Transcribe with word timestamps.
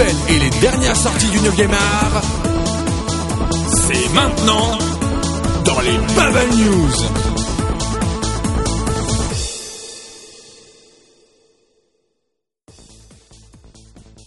et 0.00 0.38
les 0.38 0.60
dernières 0.60 0.94
sorties 0.94 1.28
du 1.30 1.38
9e 1.38 1.72
art, 1.72 2.22
c'est 3.74 4.14
maintenant 4.14 4.78
dans 5.64 5.80
les 5.80 5.98
Bubble 6.14 6.54
News. 6.56 6.92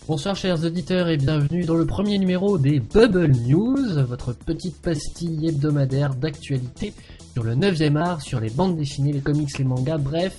Bonsoir 0.07 0.35
chers 0.35 0.61
auditeurs 0.65 1.07
et 1.07 1.15
bienvenue 1.15 1.63
dans 1.63 1.75
le 1.75 1.85
premier 1.85 2.17
numéro 2.17 2.57
des 2.57 2.81
Bubble 2.81 3.31
News, 3.47 4.05
votre 4.05 4.33
petite 4.33 4.81
pastille 4.81 5.47
hebdomadaire 5.47 6.15
d'actualité 6.15 6.93
sur 7.31 7.43
le 7.43 7.55
9e 7.55 7.95
art, 7.95 8.21
sur 8.21 8.41
les 8.41 8.49
bandes 8.49 8.75
dessinées, 8.75 9.13
les 9.13 9.21
comics, 9.21 9.57
les 9.57 9.63
mangas, 9.63 9.99
bref, 9.99 10.37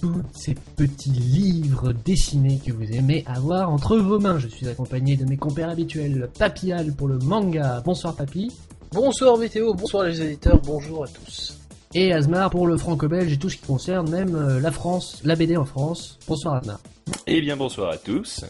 tous 0.00 0.22
ces 0.32 0.54
petits 0.76 1.10
livres 1.10 1.92
dessinés 1.92 2.60
que 2.64 2.72
vous 2.72 2.90
aimez 2.92 3.24
avoir 3.26 3.70
entre 3.70 3.96
vos 3.96 4.18
mains. 4.18 4.38
Je 4.38 4.48
suis 4.48 4.68
accompagné 4.68 5.16
de 5.16 5.24
mes 5.24 5.36
compères 5.36 5.70
habituels, 5.70 6.28
Papial 6.38 6.92
pour 6.92 7.08
le 7.08 7.18
manga. 7.18 7.82
Bonsoir 7.84 8.14
Papy. 8.14 8.52
Bonsoir 8.92 9.36
Météo, 9.36 9.74
bonsoir 9.74 10.04
les 10.04 10.20
éditeurs, 10.22 10.60
bonjour 10.62 11.04
à 11.04 11.08
tous. 11.08 11.58
Et 11.94 12.12
Asmar 12.12 12.50
pour 12.50 12.66
le 12.66 12.76
franco-belge 12.76 13.32
et 13.32 13.38
tout 13.38 13.50
ce 13.50 13.56
qui 13.56 13.66
concerne 13.66 14.10
même 14.10 14.34
euh, 14.34 14.60
la 14.60 14.70
France, 14.70 15.20
la 15.24 15.36
BD 15.36 15.56
en 15.56 15.64
France. 15.64 16.18
Bonsoir 16.26 16.54
Asmar. 16.54 16.80
Eh 17.26 17.40
bien 17.40 17.56
bonsoir 17.56 17.90
à 17.90 17.96
tous. 17.96 18.44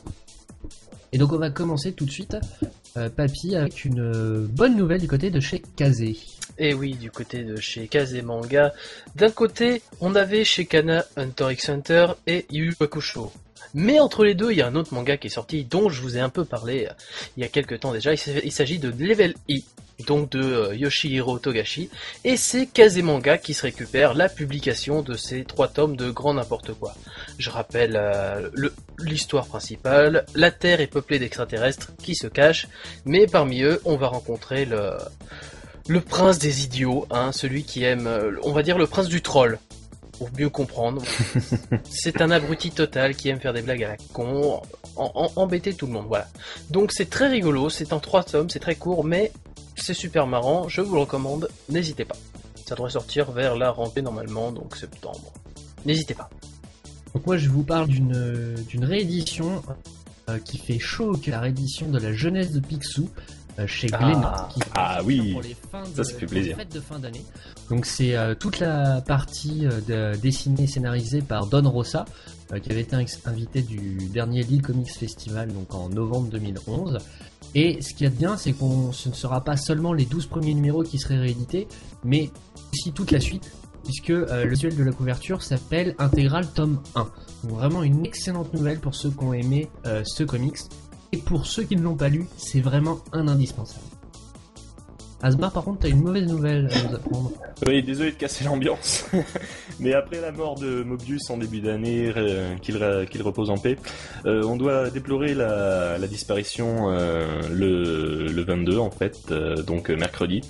Et 1.12 1.18
donc 1.18 1.32
on 1.32 1.38
va 1.38 1.50
commencer 1.50 1.92
tout 1.92 2.04
de 2.04 2.10
suite, 2.10 2.36
euh, 2.96 3.08
Papy, 3.08 3.56
avec 3.56 3.84
une 3.84 4.00
euh, 4.00 4.46
bonne 4.48 4.76
nouvelle 4.76 5.00
du 5.00 5.08
côté 5.08 5.30
de 5.30 5.40
chez 5.40 5.62
Kazé. 5.76 6.16
Et 6.58 6.74
oui, 6.74 6.94
du 6.94 7.10
côté 7.10 7.44
de 7.44 7.56
chez 7.56 7.86
Kazé 7.86 8.20
Manga. 8.22 8.74
D'un 9.14 9.30
côté, 9.30 9.80
on 10.00 10.16
avait 10.16 10.44
chez 10.44 10.66
Kana 10.66 11.04
Hunter 11.16 11.48
x 11.52 11.68
Hunter 11.68 12.06
et 12.26 12.46
Yu 12.50 12.74
Hakusho. 12.80 13.32
Mais 13.74 14.00
entre 14.00 14.24
les 14.24 14.34
deux, 14.34 14.50
il 14.50 14.58
y 14.58 14.62
a 14.62 14.66
un 14.66 14.74
autre 14.74 14.94
manga 14.94 15.16
qui 15.16 15.28
est 15.28 15.30
sorti 15.30 15.64
dont 15.64 15.88
je 15.88 16.02
vous 16.02 16.16
ai 16.16 16.20
un 16.20 16.30
peu 16.30 16.44
parlé 16.44 16.86
euh, 16.86 16.92
il 17.36 17.42
y 17.42 17.46
a 17.46 17.48
quelques 17.48 17.80
temps 17.80 17.92
déjà. 17.92 18.12
Il 18.12 18.52
s'agit 18.52 18.78
de 18.78 18.88
Level 18.88 19.34
E, 19.50 19.58
donc 20.06 20.30
de 20.30 20.42
euh, 20.42 20.74
Yoshihiro 20.74 21.38
Togashi. 21.38 21.90
Et 22.24 22.36
c'est 22.36 22.66
Kazemanga 22.66 23.38
qui 23.38 23.54
se 23.54 23.62
récupère 23.62 24.14
la 24.14 24.28
publication 24.28 25.02
de 25.02 25.14
ces 25.14 25.44
trois 25.44 25.68
tomes 25.68 25.96
de 25.96 26.10
grand 26.10 26.34
n'importe 26.34 26.72
quoi. 26.72 26.94
Je 27.38 27.50
rappelle 27.50 27.96
euh, 27.96 28.48
l'histoire 28.98 29.46
principale. 29.46 30.24
La 30.34 30.50
Terre 30.50 30.80
est 30.80 30.86
peuplée 30.86 31.18
d'extraterrestres 31.18 31.92
qui 32.02 32.14
se 32.14 32.26
cachent, 32.26 32.68
mais 33.04 33.26
parmi 33.26 33.62
eux, 33.62 33.80
on 33.84 33.96
va 33.96 34.08
rencontrer 34.08 34.64
le, 34.64 34.96
le 35.88 36.00
prince 36.00 36.38
des 36.38 36.64
idiots, 36.64 37.06
hein, 37.10 37.32
celui 37.32 37.64
qui 37.64 37.82
aime, 37.82 38.08
on 38.42 38.52
va 38.52 38.62
dire 38.62 38.78
le 38.78 38.86
prince 38.86 39.08
du 39.08 39.22
troll 39.22 39.58
pour 40.18 40.30
mieux 40.38 40.50
comprendre. 40.50 41.02
c'est 41.88 42.20
un 42.20 42.30
abruti 42.30 42.70
total 42.70 43.14
qui 43.14 43.28
aime 43.28 43.40
faire 43.40 43.52
des 43.52 43.62
blagues 43.62 43.84
à 43.84 43.88
la 43.88 43.96
con, 44.12 44.60
embêter 44.96 45.72
tout 45.74 45.86
le 45.86 45.92
monde, 45.92 46.06
voilà. 46.06 46.28
Donc 46.70 46.92
c'est 46.92 47.08
très 47.08 47.28
rigolo, 47.28 47.70
c'est 47.70 47.92
en 47.92 48.00
trois 48.00 48.24
tomes, 48.24 48.50
c'est 48.50 48.58
très 48.58 48.74
court, 48.74 49.04
mais 49.04 49.32
c'est 49.76 49.94
super 49.94 50.26
marrant, 50.26 50.68
je 50.68 50.80
vous 50.80 50.94
le 50.94 51.00
recommande, 51.00 51.48
n'hésitez 51.68 52.04
pas. 52.04 52.16
Ça 52.66 52.74
devrait 52.74 52.90
sortir 52.90 53.30
vers 53.30 53.56
la 53.56 53.70
rentrée 53.70 54.02
normalement, 54.02 54.52
donc 54.52 54.76
septembre. 54.76 55.32
N'hésitez 55.86 56.14
pas. 56.14 56.28
Donc 57.14 57.26
moi 57.26 57.38
je 57.38 57.48
vous 57.48 57.62
parle 57.62 57.88
d'une 57.88 58.54
d'une 58.68 58.84
réédition 58.84 59.62
euh, 60.28 60.38
qui 60.38 60.58
fait 60.58 60.78
chaud 60.78 61.16
que 61.16 61.30
la 61.30 61.40
réédition 61.40 61.88
de 61.88 61.98
la 61.98 62.12
jeunesse 62.12 62.52
de 62.52 62.60
Picsou 62.60 63.08
euh, 63.58 63.66
chez 63.66 63.88
ah. 63.92 63.98
Glénat. 63.98 64.48
ah 64.76 65.00
oui, 65.04 65.36
ça, 65.94 66.04
ça 66.04 66.14
fait 66.14 66.26
plaisir. 66.26 66.56
de 66.72 66.80
fin 66.80 66.98
d'année. 66.98 67.24
Donc 67.70 67.86
c'est 67.86 68.16
euh, 68.16 68.34
toute 68.34 68.60
la 68.60 69.00
partie 69.00 69.66
euh, 69.66 70.14
dessinée 70.16 70.66
scénarisée 70.66 71.22
par 71.22 71.46
Don 71.46 71.68
Rosa, 71.68 72.04
qui 72.62 72.70
avait 72.70 72.82
été 72.82 72.96
invité 73.26 73.62
du 73.62 73.96
dernier 74.12 74.42
Lille 74.42 74.62
Comics 74.62 74.90
Festival 74.90 75.52
donc 75.52 75.74
en 75.74 75.88
novembre 75.88 76.28
2011. 76.30 76.98
Et 77.54 77.82
ce 77.82 77.94
qui 77.94 78.04
est 78.04 78.16
bien, 78.16 78.36
c'est 78.36 78.52
qu'on 78.52 78.92
ce 78.92 79.08
ne 79.08 79.14
sera 79.14 79.42
pas 79.42 79.56
seulement 79.56 79.92
les 79.92 80.04
12 80.04 80.26
premiers 80.26 80.54
numéros 80.54 80.82
qui 80.82 80.98
seraient 80.98 81.18
réédités, 81.18 81.66
mais 82.04 82.30
aussi 82.72 82.92
toute 82.92 83.10
la 83.10 83.20
suite, 83.20 83.50
puisque 83.84 84.08
le 84.08 84.48
visuel 84.48 84.76
de 84.76 84.84
la 84.84 84.92
couverture 84.92 85.42
s'appelle 85.42 85.94
Intégral 85.98 86.46
tome 86.52 86.80
1. 86.94 87.00
Donc 87.44 87.58
vraiment 87.58 87.82
une 87.82 88.06
excellente 88.06 88.54
nouvelle 88.54 88.80
pour 88.80 88.94
ceux 88.94 89.10
qui 89.10 89.24
ont 89.24 89.34
aimé 89.34 89.68
ce 90.04 90.24
comics 90.24 90.58
et 91.12 91.18
pour 91.18 91.46
ceux 91.46 91.64
qui 91.64 91.76
ne 91.76 91.82
l'ont 91.82 91.96
pas 91.96 92.08
lu, 92.08 92.26
c'est 92.36 92.60
vraiment 92.60 92.98
un 93.12 93.28
indispensable. 93.28 93.84
Asmar, 95.20 95.52
par 95.52 95.64
contre, 95.64 95.80
t'as 95.80 95.88
une 95.88 96.02
mauvaise 96.02 96.28
nouvelle 96.28 96.68
à 96.72 96.88
nous 96.88 96.94
apprendre. 96.94 97.32
Oui, 97.66 97.82
désolé 97.82 98.12
de 98.12 98.16
casser 98.16 98.44
l'ambiance. 98.44 99.04
Mais 99.80 99.92
après 99.92 100.20
la 100.20 100.30
mort 100.30 100.54
de 100.54 100.84
Mobius 100.84 101.28
en 101.30 101.38
début 101.38 101.60
d'année, 101.60 102.12
euh, 102.16 102.54
qu'il 102.58 103.22
repose 103.22 103.50
en 103.50 103.58
paix, 103.58 103.76
euh, 104.26 104.44
on 104.44 104.56
doit 104.56 104.90
déplorer 104.90 105.34
la, 105.34 105.98
disparition 106.06 106.92
euh, 106.92 107.40
le, 107.50 108.44
22, 108.44 108.78
en 108.78 108.92
fait, 108.92 109.32
donc 109.66 109.90
mercredi, 109.90 110.42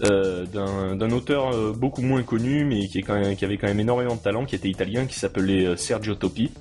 d'un 0.00 1.10
auteur 1.10 1.74
beaucoup 1.74 2.02
moins 2.02 2.22
connu, 2.22 2.64
mais 2.64 2.86
qui, 2.86 3.02
qui 3.02 3.44
avait 3.44 3.58
quand 3.58 3.66
même 3.66 3.80
énormément 3.80 4.14
de 4.14 4.20
talent, 4.20 4.44
qui 4.44 4.54
était 4.54 4.68
italien, 4.68 5.06
qui 5.06 5.18
s'appelait 5.18 5.76
Sergio 5.76 6.14
Topi. 6.14 6.52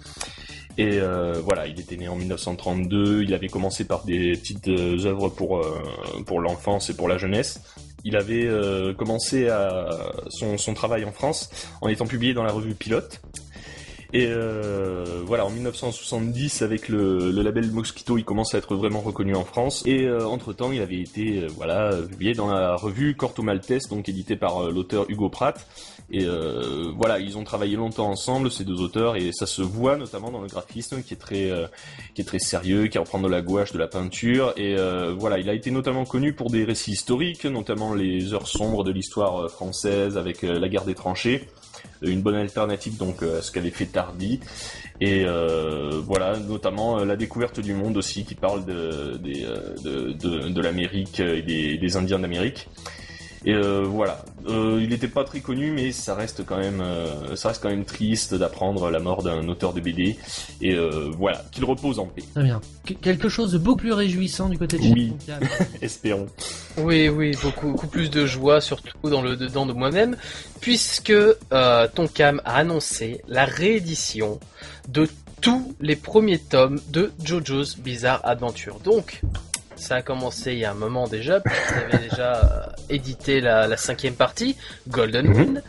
Et 0.77 0.99
euh, 0.99 1.39
voilà, 1.43 1.67
il 1.67 1.79
était 1.79 1.97
né 1.97 2.07
en 2.07 2.15
1932, 2.15 3.23
il 3.23 3.33
avait 3.33 3.47
commencé 3.47 3.85
par 3.85 4.03
des 4.05 4.31
petites 4.31 4.67
euh, 4.69 5.05
œuvres 5.05 5.29
pour, 5.29 5.59
euh, 5.59 5.81
pour 6.25 6.41
l'enfance 6.41 6.89
et 6.89 6.95
pour 6.95 7.07
la 7.07 7.17
jeunesse. 7.17 7.61
Il 8.05 8.17
avait 8.17 8.49
commencé 8.97 9.47
à 9.47 9.87
son, 10.27 10.57
son, 10.57 10.73
travail 10.73 11.05
en 11.05 11.13
France 11.13 11.49
en 11.79 11.87
étant 11.87 12.05
publié 12.05 12.33
dans 12.33 12.43
la 12.43 12.51
revue 12.51 12.75
Pilote. 12.75 13.21
Et 14.11 14.27
voilà, 15.25 15.45
en 15.45 15.49
1970, 15.49 16.63
avec 16.63 16.89
le, 16.89 17.31
le, 17.31 17.41
label 17.41 17.71
Mosquito, 17.71 18.17
il 18.17 18.25
commence 18.25 18.55
à 18.55 18.57
être 18.57 18.75
vraiment 18.75 18.99
reconnu 18.99 19.35
en 19.35 19.45
France. 19.45 19.83
Et 19.85 20.11
entre-temps, 20.11 20.73
il 20.73 20.81
avait 20.81 20.99
été 20.99 21.47
voilà 21.55 21.91
publié 22.09 22.33
dans 22.33 22.51
la 22.51 22.75
revue 22.75 23.15
Corto 23.15 23.41
Maltese, 23.41 23.87
donc 23.87 24.09
édité 24.09 24.35
par 24.35 24.69
l'auteur 24.69 25.05
Hugo 25.07 25.29
Pratt. 25.29 25.65
Et 26.13 26.25
euh, 26.25 26.91
voilà, 26.95 27.17
ils 27.17 27.39
ont 27.39 27.43
travaillé 27.43 27.75
longtemps 27.75 28.07
ensemble, 28.07 28.51
ces 28.51 28.63
deux 28.63 28.79
auteurs, 28.81 29.15
et 29.15 29.31
ça 29.31 29.47
se 29.47 29.63
voit 29.63 29.97
notamment 29.97 30.29
dans 30.29 30.41
le 30.41 30.47
graphisme 30.47 31.01
qui 31.01 31.15
est 31.15 31.17
très, 31.17 31.49
euh, 31.49 31.65
qui 32.13 32.21
est 32.21 32.23
très 32.23 32.37
sérieux, 32.37 32.85
qui 32.85 32.99
reprend 32.99 33.19
de 33.19 33.27
la 33.27 33.41
gouache, 33.41 33.71
de 33.71 33.79
la 33.79 33.87
peinture. 33.87 34.53
Et 34.55 34.75
euh, 34.77 35.15
voilà, 35.17 35.39
il 35.39 35.49
a 35.49 35.55
été 35.55 35.71
notamment 35.71 36.05
connu 36.05 36.33
pour 36.33 36.51
des 36.51 36.65
récits 36.65 36.91
historiques, 36.91 37.45
notamment 37.45 37.95
les 37.95 38.31
heures 38.35 38.47
sombres 38.47 38.83
de 38.83 38.91
l'histoire 38.91 39.49
française 39.49 40.15
avec 40.15 40.43
la 40.43 40.69
guerre 40.69 40.85
des 40.85 40.95
tranchées 40.95 41.47
une 42.01 42.21
bonne 42.21 42.35
alternative 42.35 42.97
donc 42.97 43.23
à 43.23 43.41
ce 43.41 43.51
qu'avait 43.51 43.69
fait 43.69 43.85
Tardy 43.85 44.39
et 44.99 45.25
voilà 46.05 46.37
notamment 46.37 47.03
la 47.03 47.15
découverte 47.15 47.59
du 47.59 47.73
monde 47.73 47.97
aussi 47.97 48.25
qui 48.25 48.35
parle 48.35 48.65
de 48.65 49.17
de, 49.17 50.49
de, 50.49 50.61
l'Amérique 50.61 51.19
et 51.19 51.41
des 51.77 51.97
Indiens 51.97 52.19
d'Amérique 52.19 52.67
et 53.45 53.53
euh, 53.53 53.83
voilà, 53.85 54.23
euh, 54.47 54.79
il 54.81 54.89
n'était 54.89 55.07
pas 55.07 55.23
très 55.25 55.41
connu, 55.41 55.71
mais 55.71 55.91
ça 55.91 56.15
reste 56.15 56.45
quand 56.45 56.57
même, 56.57 56.81
euh, 56.81 57.35
ça 57.35 57.49
reste 57.49 57.61
quand 57.61 57.69
même 57.69 57.83
triste 57.83 58.33
d'apprendre 58.33 58.89
la 58.89 58.99
mort 58.99 59.21
d'un 59.21 59.47
auteur 59.49 59.73
de 59.73 59.81
BD. 59.81 60.17
Et 60.61 60.77
voilà, 61.17 61.43
qu'il 61.51 61.65
repose 61.65 61.99
en 61.99 62.05
paix. 62.05 62.23
Très 62.33 62.43
bien. 62.43 62.61
quelque 63.01 63.27
chose 63.27 63.51
de 63.51 63.57
beaucoup 63.57 63.77
plus 63.77 63.93
réjouissant 63.93 64.49
du 64.49 64.57
côté 64.57 64.77
de 64.77 64.83
Oui, 64.83 65.13
espérons. 65.81 66.27
Oui, 66.77 67.09
oui, 67.09 67.35
beaucoup, 67.41 67.71
beaucoup, 67.71 67.87
plus 67.87 68.09
de 68.09 68.25
joie, 68.25 68.61
surtout 68.61 69.09
dans 69.09 69.21
le 69.21 69.35
dedans 69.35 69.65
de 69.65 69.73
moi-même, 69.73 70.15
puisque 70.61 71.11
euh, 71.11 71.87
Tonkam 71.93 72.41
a 72.45 72.55
annoncé 72.55 73.21
la 73.27 73.45
réédition 73.45 74.39
de 74.87 75.07
tous 75.41 75.75
les 75.81 75.97
premiers 75.97 76.39
tomes 76.39 76.79
de 76.89 77.11
JoJo's 77.23 77.77
Bizarre 77.77 78.21
Adventure. 78.23 78.79
Donc, 78.79 79.21
ça 79.83 79.95
a 79.95 80.01
commencé 80.01 80.53
il 80.53 80.59
y 80.59 80.65
a 80.65 80.71
un 80.71 80.75
moment 80.75 81.07
déjà, 81.07 81.39
puisqu'ils 81.39 81.95
avaient 81.95 82.03
déjà 82.09 82.35
euh, 82.35 82.65
édité 82.89 83.41
la, 83.41 83.77
cinquième 83.77 84.15
partie, 84.15 84.55
Golden 84.87 85.27
mhm. 85.27 85.35
Wind. 85.35 85.63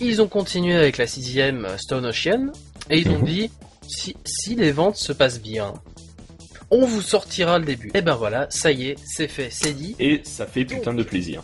Ils 0.00 0.22
ont 0.22 0.28
continué 0.28 0.74
avec 0.74 0.98
la 0.98 1.06
sixième, 1.06 1.66
euh, 1.66 1.76
Stone 1.76 2.06
Ocean, 2.06 2.50
et 2.88 2.98
ils 2.98 3.08
ont 3.10 3.18
mhm. 3.18 3.24
dit, 3.24 3.50
si, 3.86 4.16
si 4.24 4.54
les 4.54 4.72
ventes 4.72 4.96
se 4.96 5.12
passent 5.12 5.40
bien, 5.40 5.74
on 6.70 6.86
vous 6.86 7.02
sortira 7.02 7.58
le 7.58 7.64
début. 7.64 7.90
Et 7.94 8.00
ben 8.00 8.14
voilà, 8.14 8.46
ça 8.48 8.70
y 8.72 8.88
est, 8.88 8.96
c'est 9.04 9.28
fait, 9.28 9.48
c'est 9.50 9.74
dit. 9.74 9.94
Et 9.98 10.22
ça 10.24 10.46
fait 10.46 10.64
putain 10.64 10.94
de 10.94 11.02
plaisir. 11.02 11.42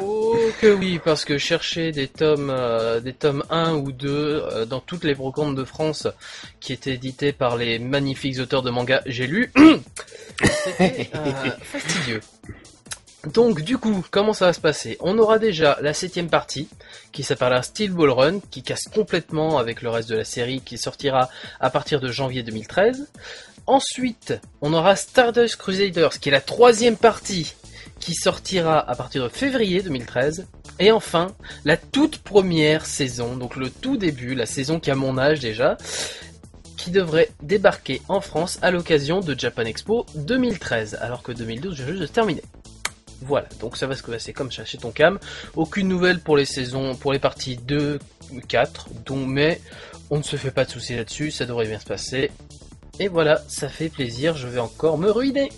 oh 0.00 0.21
oui, 0.62 1.00
parce 1.04 1.24
que 1.24 1.38
chercher 1.38 1.92
des 1.92 2.08
tomes, 2.08 2.50
euh, 2.50 3.00
des 3.00 3.12
tomes 3.12 3.44
1 3.50 3.74
ou 3.74 3.92
2 3.92 4.08
euh, 4.10 4.64
dans 4.64 4.80
toutes 4.80 5.04
les 5.04 5.14
brocantes 5.14 5.54
de 5.54 5.64
France 5.64 6.06
qui 6.60 6.72
étaient 6.72 6.94
édités 6.94 7.32
par 7.32 7.56
les 7.56 7.78
magnifiques 7.78 8.38
auteurs 8.38 8.62
de 8.62 8.70
manga, 8.70 9.02
j'ai 9.06 9.26
lu, 9.26 9.52
euh, 10.80 10.98
fastidieux. 11.62 12.20
Donc 13.32 13.62
du 13.62 13.78
coup, 13.78 14.04
comment 14.10 14.32
ça 14.32 14.46
va 14.46 14.52
se 14.52 14.60
passer? 14.60 14.96
On 15.00 15.18
aura 15.18 15.38
déjà 15.38 15.78
la 15.80 15.94
septième 15.94 16.28
partie 16.28 16.68
qui 17.12 17.22
s'appellera 17.22 17.62
Steel 17.62 17.92
Ball 17.92 18.10
Run, 18.10 18.40
qui 18.50 18.62
casse 18.62 18.84
complètement 18.92 19.58
avec 19.58 19.82
le 19.82 19.90
reste 19.90 20.08
de 20.08 20.16
la 20.16 20.24
série, 20.24 20.60
qui 20.60 20.76
sortira 20.76 21.28
à 21.60 21.70
partir 21.70 22.00
de 22.00 22.10
janvier 22.10 22.42
2013. 22.42 23.08
Ensuite, 23.66 24.34
on 24.60 24.72
aura 24.74 24.96
Stardust 24.96 25.56
Crusaders, 25.56 26.18
qui 26.18 26.30
est 26.30 26.32
la 26.32 26.40
troisième 26.40 26.96
partie, 26.96 27.54
qui 28.02 28.14
sortira 28.16 28.80
à 28.80 28.96
partir 28.96 29.22
de 29.22 29.28
février 29.28 29.80
2013. 29.80 30.48
Et 30.80 30.90
enfin, 30.90 31.28
la 31.64 31.76
toute 31.76 32.18
première 32.18 32.84
saison, 32.84 33.36
donc 33.36 33.54
le 33.54 33.70
tout 33.70 33.96
début, 33.96 34.34
la 34.34 34.44
saison 34.44 34.80
qui 34.80 34.90
a 34.90 34.96
mon 34.96 35.18
âge 35.18 35.38
déjà, 35.38 35.76
qui 36.76 36.90
devrait 36.90 37.30
débarquer 37.42 38.02
en 38.08 38.20
France 38.20 38.58
à 38.60 38.72
l'occasion 38.72 39.20
de 39.20 39.38
Japan 39.38 39.62
Expo 39.62 40.04
2013, 40.16 40.98
alors 41.00 41.22
que 41.22 41.30
2012 41.30 41.76
vient 41.76 41.86
juste 41.94 42.12
terminer. 42.12 42.42
Voilà, 43.20 43.46
donc 43.60 43.76
ça 43.76 43.86
va 43.86 43.94
se 43.94 44.02
passer 44.02 44.32
comme 44.32 44.50
ça 44.50 44.64
chez 44.64 44.78
Tonkam. 44.78 45.20
Aucune 45.54 45.86
nouvelle 45.86 46.18
pour 46.18 46.36
les 46.36 46.44
saisons, 46.44 46.96
pour 46.96 47.12
les 47.12 47.20
parties 47.20 47.56
2, 47.56 48.00
4, 48.48 48.88
dont 49.06 49.24
mais 49.24 49.60
on 50.10 50.18
ne 50.18 50.24
se 50.24 50.34
fait 50.34 50.50
pas 50.50 50.64
de 50.64 50.70
soucis 50.70 50.96
là-dessus, 50.96 51.30
ça 51.30 51.46
devrait 51.46 51.68
bien 51.68 51.78
se 51.78 51.86
passer. 51.86 52.32
Et 52.98 53.06
voilà, 53.06 53.40
ça 53.46 53.68
fait 53.68 53.88
plaisir, 53.88 54.36
je 54.36 54.48
vais 54.48 54.58
encore 54.58 54.98
me 54.98 55.08
ruiner. 55.08 55.50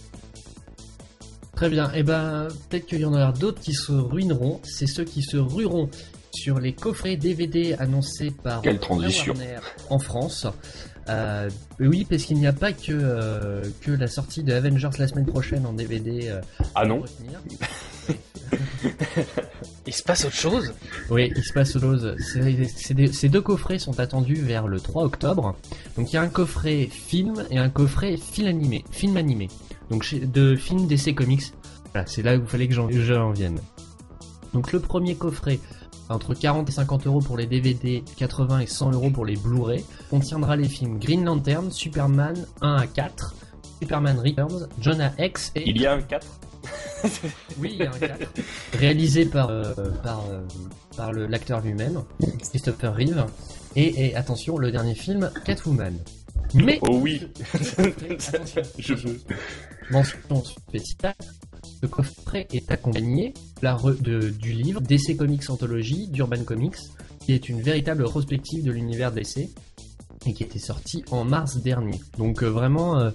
Très 1.56 1.68
bien, 1.68 1.92
et 1.92 2.02
ben 2.02 2.48
peut-être 2.68 2.86
qu'il 2.86 3.00
y 3.00 3.04
en 3.04 3.12
aura 3.12 3.32
d'autres 3.32 3.60
qui 3.60 3.74
se 3.74 3.92
ruineront, 3.92 4.60
c'est 4.64 4.86
ceux 4.86 5.04
qui 5.04 5.22
se 5.22 5.36
rueront 5.36 5.88
sur 6.34 6.58
les 6.58 6.72
coffrets 6.72 7.16
DVD 7.16 7.74
annoncés 7.78 8.32
par 8.42 8.60
Quelle 8.62 8.80
transition. 8.80 9.34
Warner 9.34 9.58
en 9.88 9.98
France. 10.00 10.46
Euh, 11.08 11.48
oui, 11.80 12.06
parce 12.08 12.24
qu'il 12.24 12.38
n'y 12.38 12.46
a 12.46 12.52
pas 12.52 12.72
que, 12.72 12.90
euh, 12.90 13.62
que 13.82 13.90
la 13.92 14.06
sortie 14.08 14.42
de 14.42 14.52
Avengers 14.52 14.88
la 14.98 15.06
semaine 15.06 15.26
prochaine 15.26 15.64
en 15.66 15.72
DVD. 15.74 16.28
euh, 16.30 16.40
Ah 16.74 16.80
à 16.80 16.86
non 16.86 17.02
retenir. 17.02 17.40
Il 19.86 19.92
se 19.92 20.02
passe 20.02 20.24
autre 20.24 20.34
chose 20.34 20.72
Oui, 21.10 21.30
il 21.36 21.44
se 21.44 21.52
passe 21.52 21.76
autre 21.76 21.86
chose. 21.86 22.16
Ces 23.12 23.28
deux 23.28 23.40
coffrets 23.42 23.78
sont 23.78 24.00
attendus 24.00 24.34
vers 24.34 24.66
le 24.66 24.80
3 24.80 25.04
octobre. 25.04 25.56
Donc 25.96 26.10
il 26.10 26.14
y 26.14 26.18
a 26.18 26.22
un 26.22 26.28
coffret 26.28 26.88
film 26.90 27.44
et 27.50 27.58
un 27.58 27.68
coffret 27.68 28.16
film 28.16 28.48
animé. 28.48 28.82
Film 28.90 29.16
animé. 29.18 29.48
Donc 29.90 30.14
de 30.14 30.56
films 30.56 30.86
DC 30.86 31.14
Comics. 31.14 31.52
Voilà, 31.92 32.06
c'est 32.06 32.22
là 32.22 32.36
où 32.36 32.40
il 32.40 32.46
fallait 32.46 32.68
que 32.68 32.74
j'en 32.74 33.30
vienne. 33.30 33.58
Donc 34.52 34.72
le 34.72 34.80
premier 34.80 35.14
coffret, 35.14 35.58
entre 36.08 36.34
40 36.34 36.68
et 36.68 36.72
50 36.72 37.06
euros 37.06 37.20
pour 37.20 37.36
les 37.36 37.46
DVD, 37.46 38.02
80 38.16 38.60
et 38.60 38.66
100 38.66 38.92
euros 38.92 39.10
pour 39.10 39.24
les 39.26 39.36
Blu-ray, 39.36 39.84
contiendra 40.10 40.56
les 40.56 40.68
films 40.68 40.98
Green 40.98 41.24
Lantern, 41.24 41.70
Superman 41.70 42.34
1 42.60 42.74
à 42.74 42.86
4, 42.86 43.34
Superman 43.80 44.18
Returns, 44.18 44.68
Jonah 44.80 45.12
X 45.18 45.52
et 45.54 45.68
Il 45.68 45.80
y 45.80 45.86
a 45.86 45.94
un 45.94 46.02
4 46.02 46.26
oui, 47.58 47.72
il 47.74 47.84
y 47.84 47.86
a 47.86 47.90
un 47.90 47.98
4. 47.98 48.18
Réalisé 48.78 49.26
par, 49.26 49.50
euh, 49.50 49.74
par, 50.02 50.24
euh, 50.30 50.40
par 50.96 51.12
l'acteur 51.12 51.60
lui-même, 51.60 52.02
Christopher 52.50 52.94
Reeve. 52.94 53.26
Et, 53.76 54.06
et 54.06 54.16
attention, 54.16 54.56
le 54.56 54.70
dernier 54.70 54.94
film, 54.94 55.30
Catwoman. 55.44 55.98
Mais, 56.54 56.78
Oh 56.82 56.98
oui 57.02 57.20
attention, 57.78 58.62
Je 58.78 58.94
veux. 58.94 59.20
Mention 59.90 60.44
spéciale, 60.44 61.14
ce 61.80 61.86
coffret 61.86 62.46
est 62.52 62.70
accompagné 62.70 63.34
de- 63.62 64.30
du 64.30 64.52
livre 64.52 64.80
DC 64.80 65.16
Comics 65.16 65.48
Anthology 65.48 66.08
d'Urban 66.08 66.44
Comics, 66.44 66.76
qui 67.20 67.32
est 67.32 67.48
une 67.48 67.60
véritable 67.62 68.04
prospective 68.04 68.62
de 68.64 68.70
l'univers 68.72 69.12
DC 69.12 69.48
et 70.26 70.32
qui 70.34 70.42
était 70.42 70.58
sorti 70.58 71.04
en 71.10 71.24
mars 71.24 71.56
dernier. 71.62 72.00
Donc 72.18 72.42
euh, 72.42 72.48
vraiment, 72.48 72.98
euh, 72.98 73.10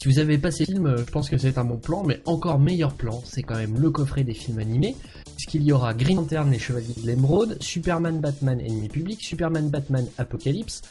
si 0.00 0.08
vous 0.08 0.18
avez 0.18 0.38
pas 0.38 0.50
ces 0.50 0.64
films, 0.66 0.86
euh, 0.86 0.96
je 0.98 1.10
pense 1.10 1.28
que 1.30 1.38
c'est 1.38 1.58
un 1.58 1.64
bon 1.64 1.78
plan, 1.78 2.04
mais 2.04 2.20
encore 2.26 2.58
meilleur 2.58 2.94
plan, 2.94 3.22
c'est 3.24 3.42
quand 3.42 3.56
même 3.56 3.78
le 3.78 3.90
coffret 3.90 4.24
des 4.24 4.34
films 4.34 4.58
animés, 4.58 4.94
puisqu'il 5.36 5.62
y 5.62 5.72
aura 5.72 5.94
Green 5.94 6.16
Lantern 6.16 6.52
et 6.52 6.58
Chevaliers 6.58 6.94
de 7.00 7.06
l'Émeraude, 7.06 7.56
Superman 7.60 8.20
Batman 8.20 8.60
Ennemi 8.60 8.88
Public, 8.88 9.20
Superman 9.22 9.68
Batman 9.70 10.06
Apocalypse, 10.18 10.82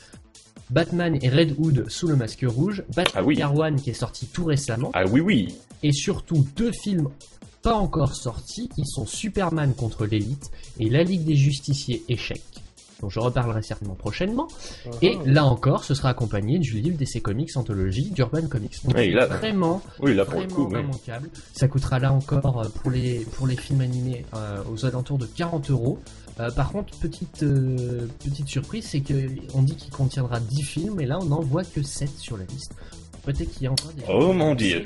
Batman 0.70 1.18
et 1.22 1.30
Red 1.30 1.56
Hood 1.58 1.86
sous 1.90 2.08
le 2.08 2.16
masque 2.16 2.46
rouge, 2.48 2.84
Batman 2.96 3.14
Ah 3.16 3.24
oui. 3.24 3.36
Year 3.38 3.56
One 3.56 3.76
qui 3.82 3.92
est 3.92 3.94
sorti 3.94 4.26
tout 4.28 4.46
récemment, 4.46 4.92
Ah 4.94 5.04
oui, 5.06 5.22
oui. 5.22 5.56
et 5.84 5.92
surtout 5.92 6.46
deux 6.56 6.72
films 6.72 7.10
pas 7.62 7.74
encore 7.76 8.16
sortis 8.16 8.70
qui 8.76 8.86
sont 8.86 9.06
Superman 9.08 9.74
contre 9.74 10.06
l'élite 10.06 10.52
et 10.80 10.88
La 10.90 11.04
Ligue 11.04 11.24
des 11.26 11.36
Justiciers 11.36 12.04
échec 12.10 12.42
dont 13.02 13.10
je 13.10 13.20
reparlerai 13.20 13.62
certainement 13.62 13.96
prochainement 13.96 14.48
et 15.02 15.18
Mhm. 15.18 15.34
là 15.34 15.46
encore 15.46 15.84
ce 15.84 15.94
sera 15.96 16.10
accompagné 16.10 16.60
du 16.60 16.80
livre 16.80 16.98
d'essai 16.98 17.20
comics 17.22 17.50
anthologie 17.58 18.10
d'Urban 18.12 18.48
Comics 18.48 18.78
donc 18.86 18.96
Ouais, 18.96 19.10
là- 19.10 19.26
vraiment 19.26 19.82
Oui, 20.00 20.14
là 20.16 20.24
pour 20.26 20.40
le 20.40 20.48
vraiment 20.48 20.92
oui. 20.94 21.30
ça 21.54 21.68
coûtera 21.68 22.00
là 22.00 22.14
encore 22.14 22.62
euh, 22.62 22.70
pour 22.70 22.92
les 22.92 23.20
pour 23.34 23.48
les 23.48 23.58
films 23.58 23.82
animés 23.82 24.26
euh, 24.36 24.62
aux 24.72 24.86
alentours 24.86 25.18
de 25.18 25.26
40 25.26 25.72
euros 25.72 26.00
Euh, 26.40 26.52
par 26.52 26.72
contre 26.72 26.98
petite 27.00 27.44
euh, 27.44 28.08
petite 28.24 28.50
surprise 28.50 28.86
c'est 28.90 29.00
que 29.00 29.14
on 29.54 29.62
dit 29.62 29.76
qu'il 29.76 29.94
contiendra 29.94 30.42
10 30.42 30.64
films 30.64 31.00
et 31.00 31.06
là 31.06 31.18
on 31.22 31.26
n'en 31.26 31.40
voit 31.40 31.64
que 31.64 31.82
7 31.82 32.10
sur 32.18 32.36
la 32.36 32.44
liste 32.44 32.74
peut-être 33.24 33.50
qu'il 33.54 33.64
y 33.64 33.68
a 33.68 33.72
encore 33.72 33.92
des 33.94 34.04
Oh 34.10 34.34
mon 34.34 34.54
dieu. 34.54 34.86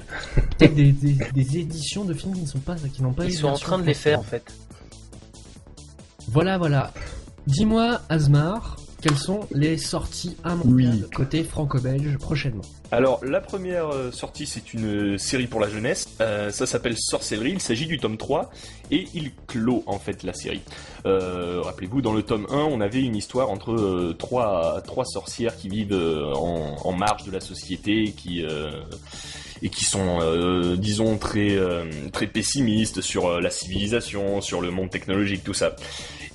peut-être 0.58 0.76
des, 0.76 0.92
des, 0.92 1.14
des 1.34 1.58
éditions 1.58 2.06
de 2.06 2.14
films 2.14 2.36
qui 2.36 2.42
ne 2.42 2.48
sont 2.48 2.60
pas 2.60 2.76
qui 2.76 3.02
n'ont 3.02 3.14
pas 3.14 3.26
Ils 3.26 3.32
eu 3.32 3.38
sont 3.38 3.48
en 3.48 3.58
train 3.58 3.80
de 3.80 3.84
les 3.84 3.96
faire 3.96 4.20
en 4.20 4.24
fait. 4.24 4.44
Voilà, 6.28 6.58
voilà. 6.60 6.94
Dis-moi, 7.48 8.02
Asmar, 8.10 8.76
quelles 9.02 9.18
sont 9.18 9.42
les 9.52 9.78
sorties 9.78 10.36
immanquables 10.46 10.74
Oui. 10.74 11.04
côté 11.16 11.44
franco-belge 11.44 12.18
prochainement 12.18 12.62
Alors, 12.92 13.24
la 13.24 13.40
première 13.42 13.90
euh, 13.90 14.12
sortie, 14.12 14.46
c'est 14.46 14.74
une 14.74 15.14
euh, 15.14 15.18
série 15.18 15.48
pour 15.48 15.60
la 15.60 15.70
jeunesse. 15.70 16.08
Euh, 16.22 16.52
ça 16.52 16.66
s'appelle 16.66 16.96
Sorcellerie. 16.98 17.52
Il 17.54 17.62
s'agit 17.62 17.86
du 17.88 17.98
tome 17.98 18.18
3 18.18 18.52
et 18.92 19.08
il 19.14 19.32
clôt 19.48 19.84
en 19.86 20.00
fait 20.00 20.24
la 20.24 20.34
série. 20.34 20.62
Euh, 21.06 21.62
Rappelez-vous, 21.64 22.02
dans 22.02 22.14
le 22.14 22.24
tome 22.24 22.48
1, 22.50 22.56
on 22.56 22.82
avait 22.82 23.02
une 23.02 23.16
histoire 23.16 23.50
entre 23.50 23.72
euh, 23.72 24.16
trois, 24.18 24.82
trois 24.86 25.06
sorcières 25.06 25.56
qui 25.56 25.70
vivent 25.70 25.94
euh, 25.94 26.34
en, 26.34 26.76
en 26.84 26.92
marge 26.92 27.24
de 27.24 27.32
la 27.32 27.40
société, 27.40 28.12
qui 28.18 28.44
euh, 28.44 28.72
et 29.62 29.70
qui 29.70 29.86
sont, 29.86 30.20
euh, 30.22 30.76
disons, 30.76 31.18
très 31.18 31.56
euh, 31.56 31.86
très 32.12 32.28
pessimistes 32.28 33.02
sur 33.02 33.28
euh, 33.28 33.42
la 33.42 33.50
civilisation, 33.50 34.42
sur 34.42 34.62
le 34.62 34.72
monde 34.72 34.90
technologique, 34.90 35.44
tout 35.44 35.54
ça. 35.54 35.76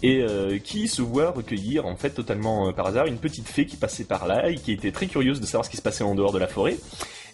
Et 0.03 0.23
euh, 0.23 0.59
qui 0.59 0.87
se 0.89 1.01
voit 1.01 1.31
recueillir, 1.31 1.87
en 1.87 1.97
fait, 1.97 2.11
totalement 2.11 2.69
euh, 2.69 2.73
par 2.73 2.87
hasard, 2.87 3.07
une 3.07 3.17
petite 3.17 3.49
fée 3.49 3.65
qui 3.65 3.77
passait 3.77 4.05
par 4.05 4.27
là 4.27 4.51
et 4.51 4.57
qui 4.57 4.73
était 4.73 4.93
très 4.93 5.07
curieuse 5.07 5.41
de 5.41 5.47
savoir 5.47 5.65
ce 5.65 5.71
qui 5.71 5.79
se 5.79 5.83
passait 5.83 6.05
en 6.05 6.15
dehors 6.15 6.33
de 6.33 6.39
la 6.39 6.47
forêt. 6.47 6.77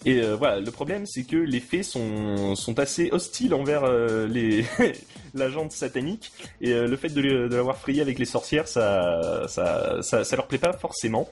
Et 0.05 0.21
euh, 0.21 0.37
voilà, 0.37 0.61
le 0.61 0.71
problème, 0.71 1.05
c'est 1.05 1.25
que 1.25 1.37
les 1.37 1.59
fées 1.59 1.83
sont, 1.83 2.55
sont 2.55 2.79
assez 2.79 3.11
hostiles 3.11 3.55
envers 3.55 3.91
les 4.27 4.65
la 5.35 5.49
satanique, 5.69 6.33
et 6.61 6.73
le 6.73 6.97
fait 6.97 7.09
de, 7.09 7.21
de 7.21 7.57
l'avoir 7.57 7.77
frayé 7.77 8.03
avec 8.03 8.19
les 8.19 8.25
sorcières, 8.25 8.69
ça, 8.69 9.47
ça, 9.49 10.01
ça, 10.03 10.25
ça 10.25 10.37
leur 10.37 10.47
plaît 10.47 10.59
pas 10.59 10.73
forcément. 10.73 11.29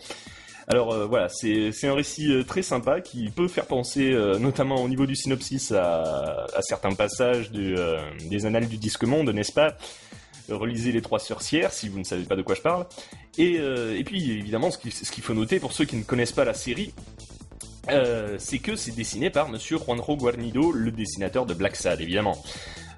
Alors 0.71 0.93
euh, 0.93 1.07
voilà, 1.07 1.29
c'est 1.31 1.73
c'est 1.73 1.89
un 1.89 1.95
récit 1.95 2.31
euh, 2.31 2.45
très 2.45 2.61
sympa 2.63 3.01
qui 3.01 3.31
peut 3.31 3.49
faire 3.49 3.67
penser, 3.67 4.13
euh, 4.13 4.39
notamment 4.39 4.83
au 4.83 4.89
niveau 4.89 5.07
du 5.07 5.17
synopsis, 5.17 5.73
à, 5.73 6.47
à 6.55 6.61
certains 6.61 6.93
passages 6.93 7.51
des 7.51 8.47
annales 8.47 8.69
du 8.69 8.77
disque 8.77 9.05
monde, 9.05 9.31
n'est-ce 9.31 9.53
pas? 9.53 9.77
Relisez 10.51 10.93
les 10.93 11.03
trois 11.03 11.19
sorcières 11.19 11.73
si 11.73 11.89
vous 11.89 11.99
ne 11.99 12.05
savez 12.05 12.25
pas 12.25 12.37
de 12.37 12.43
quoi 12.43 12.55
je 12.55 12.61
parle. 12.63 12.87
Et, 13.39 13.55
et 13.55 14.05
puis 14.05 14.33
évidemment, 14.33 14.71
ce 14.71 14.79
ce 14.91 15.13
qu'il 15.13 15.23
faut 15.23 15.35
noter 15.35 15.61
pour 15.61 15.73
ceux 15.73 15.85
qui 15.85 15.97
ne 15.97 16.03
connaissent 16.03 16.33
pas 16.33 16.45
la 16.47 16.55
série, 16.55 16.93
c'est 18.39 18.59
que 18.59 18.75
c'est 18.75 18.95
dessiné 18.95 19.29
par 19.29 19.51
Monsieur 19.51 19.77
Juanjo 19.79 20.17
Guarnido, 20.17 20.73
le 20.73 20.91
dessinateur 20.91 21.45
de 21.45 21.53
Black 21.53 21.77
Sad, 21.77 22.01
évidemment. 22.01 22.43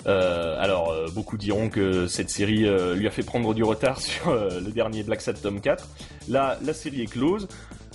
Euh, 0.07 0.57
alors, 0.59 0.91
euh, 0.91 1.09
beaucoup 1.15 1.37
diront 1.37 1.69
que 1.69 2.07
cette 2.07 2.31
série 2.31 2.67
euh, 2.67 2.95
lui 2.95 3.07
a 3.07 3.11
fait 3.11 3.23
prendre 3.23 3.55
du 3.55 3.63
retard 3.63 4.01
sur 4.01 4.33
le 4.33 4.71
dernier 4.71 5.03
Black 5.03 5.21
Sad 5.21 5.41
tome 5.41 5.61
4. 5.61 5.87
Là, 6.29 6.59
la 6.65 6.75
série 6.75 7.03
est 7.03 7.11
close. 7.11 7.49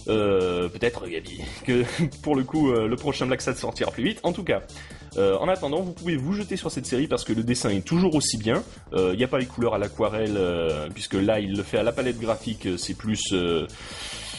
Euh, 0.07 0.69
Peut-être, 0.69 1.07
Gabi, 1.07 1.41
que 1.65 1.83
pour 2.21 2.35
le 2.35 2.43
coup, 2.43 2.71
le 2.71 2.95
prochain 2.95 3.25
Black 3.25 3.41
Sad 3.41 3.55
sortira 3.55 3.91
plus 3.91 4.03
vite. 4.03 4.19
En 4.23 4.33
tout 4.33 4.43
cas, 4.43 4.61
en 5.17 5.47
attendant, 5.47 5.81
vous 5.81 5.93
pouvez 5.93 6.17
vous 6.17 6.33
jeter 6.33 6.57
sur 6.57 6.69
cette 6.69 6.85
série 6.85 7.07
parce 7.07 7.23
que 7.23 7.33
le 7.33 7.41
dessin 7.41 7.69
est 7.69 7.85
toujours 7.85 8.15
aussi 8.15 8.37
bien. 8.37 8.63
Il 8.95 9.17
n'y 9.17 9.23
a 9.23 9.27
pas 9.27 9.39
les 9.39 9.45
couleurs 9.45 9.73
à 9.73 9.77
l'aquarelle, 9.79 10.37
puisque 10.93 11.15
là, 11.15 11.39
il 11.39 11.55
le 11.55 11.63
fait 11.63 11.77
à 11.77 11.83
la 11.83 11.91
palette 11.91 12.19
graphique. 12.19 12.67
C'est 12.77 12.93
plus... 12.93 13.33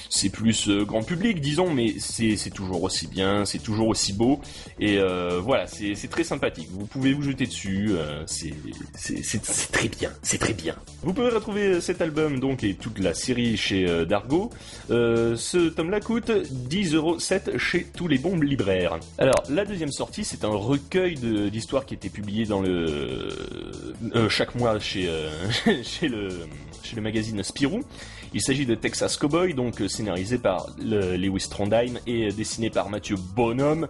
c'est 0.09 0.31
plus 0.31 0.69
euh, 0.69 0.85
grand 0.85 1.03
public, 1.03 1.41
disons, 1.41 1.73
mais 1.73 1.95
c'est 1.99 2.51
toujours 2.51 2.83
aussi 2.83 3.07
bien, 3.07 3.45
c'est 3.45 3.59
toujours 3.59 3.89
aussi 3.89 4.13
beau, 4.13 4.41
et 4.81 4.99
euh, 4.99 5.41
voilà, 5.41 5.67
c'est 5.67 6.09
très 6.09 6.25
sympathique. 6.25 6.69
Vous 6.71 6.87
pouvez 6.87 7.13
vous 7.13 7.23
jeter 7.23 7.47
dessus, 7.47 7.91
euh, 7.91 8.23
c'est 8.27 8.53
très 9.73 9.89
bien, 9.89 10.11
c'est 10.23 10.39
très 10.39 10.55
bien. 10.55 10.77
Vous 11.03 11.13
pouvez 11.13 11.31
retrouver 11.31 11.81
cet 11.81 12.01
album 12.01 12.41
donc 12.41 12.65
et 12.65 12.75
toute 12.75 12.99
la 12.99 13.15
série 13.15 13.57
chez 13.57 13.87
Dargo. 14.07 14.51
Ce 14.89 15.69
tome-là 15.69 16.01
coûte 16.01 16.31
10,07€ 16.31 17.59
chez 17.59 17.85
tous 17.85 18.09
les 18.09 18.19
bons 18.19 18.39
libraires. 18.39 18.99
Alors 19.19 19.43
la 19.49 19.65
deuxième 19.65 19.93
sortie, 19.93 20.25
c'est 20.25 20.45
un 20.45 20.49
recueil 20.49 21.17
d'histoires 21.51 21.87
qui 21.87 21.95
était 21.95 22.09
publié 22.09 22.45
dans 22.45 22.61
le 22.61 23.29
euh, 24.15 24.29
chaque 24.29 24.55
mois 24.55 24.79
chez 24.79 25.09
euh, 25.09 25.31
chez 25.83 26.09
le 26.09 26.29
chez 26.83 26.97
le 26.97 27.03
magazine 27.03 27.43
Spirou. 27.43 27.83
Il 28.35 28.43
s'agit 28.43 28.67
de 28.67 28.75
Texas 28.75 29.17
Cowboy, 29.17 29.55
donc 29.55 29.81
euh, 29.81 29.89
scénarisé 29.89 30.39
par 30.39 30.67
le- 30.79 31.17
Lewis 31.17 31.47
Trondheim 31.49 31.95
et 32.07 32.27
euh, 32.29 32.33
dessiné 32.33 32.71
par 32.71 32.91
Mathieu 32.91 33.17
Bonhomme. 33.35 33.89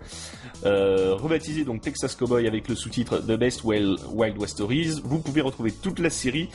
Euh, 0.65 1.15
rebaptisé 1.15 1.65
donc 1.65 1.83
Texas 1.83 2.15
Cowboy 2.15 2.47
avec 2.47 2.69
le 2.69 2.75
sous-titre 2.75 3.19
The 3.19 3.33
Best 3.39 3.65
Wild, 3.65 3.99
Wild 4.13 4.39
West 4.39 4.55
Stories. 4.55 5.01
Vous 5.05 5.19
pouvez 5.19 5.41
retrouver 5.41 5.71
toute 5.73 5.99
la 5.99 6.11
série 6.11 6.49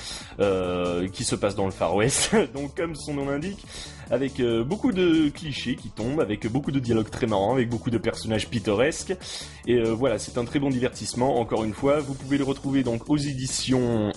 qui 1.14 1.24
se 1.24 1.36
passe 1.36 1.56
dans 1.56 1.66
le 1.66 1.72
Far 1.72 1.96
West. 1.96 2.32
donc 2.54 2.76
comme 2.76 2.96
son 2.96 3.14
nom 3.14 3.30
l'indique, 3.30 3.64
avec 4.10 4.42
beaucoup 4.66 4.92
de 4.92 5.30
clichés 5.30 5.76
qui 5.76 5.90
tombent, 5.90 6.20
avec 6.20 6.48
beaucoup 6.52 6.72
de 6.72 6.80
dialogues 6.80 7.10
très 7.12 7.28
marrants, 7.28 7.54
avec 7.54 7.70
beaucoup 7.70 7.90
de 7.92 7.98
personnages 7.98 8.48
pittoresques. 8.50 9.14
Et 9.68 9.80
voilà, 9.84 10.18
c'est 10.18 10.38
un 10.38 10.46
très 10.46 10.60
bon 10.60 10.70
divertissement. 10.70 11.40
Encore 11.40 11.64
une 11.64 11.74
fois, 11.74 12.00
vous 12.00 12.16
pouvez 12.16 12.38
le 12.38 12.44
retrouver 12.44 12.84
donc 12.84 13.08
aux 13.10 13.18
éditions 13.18 14.12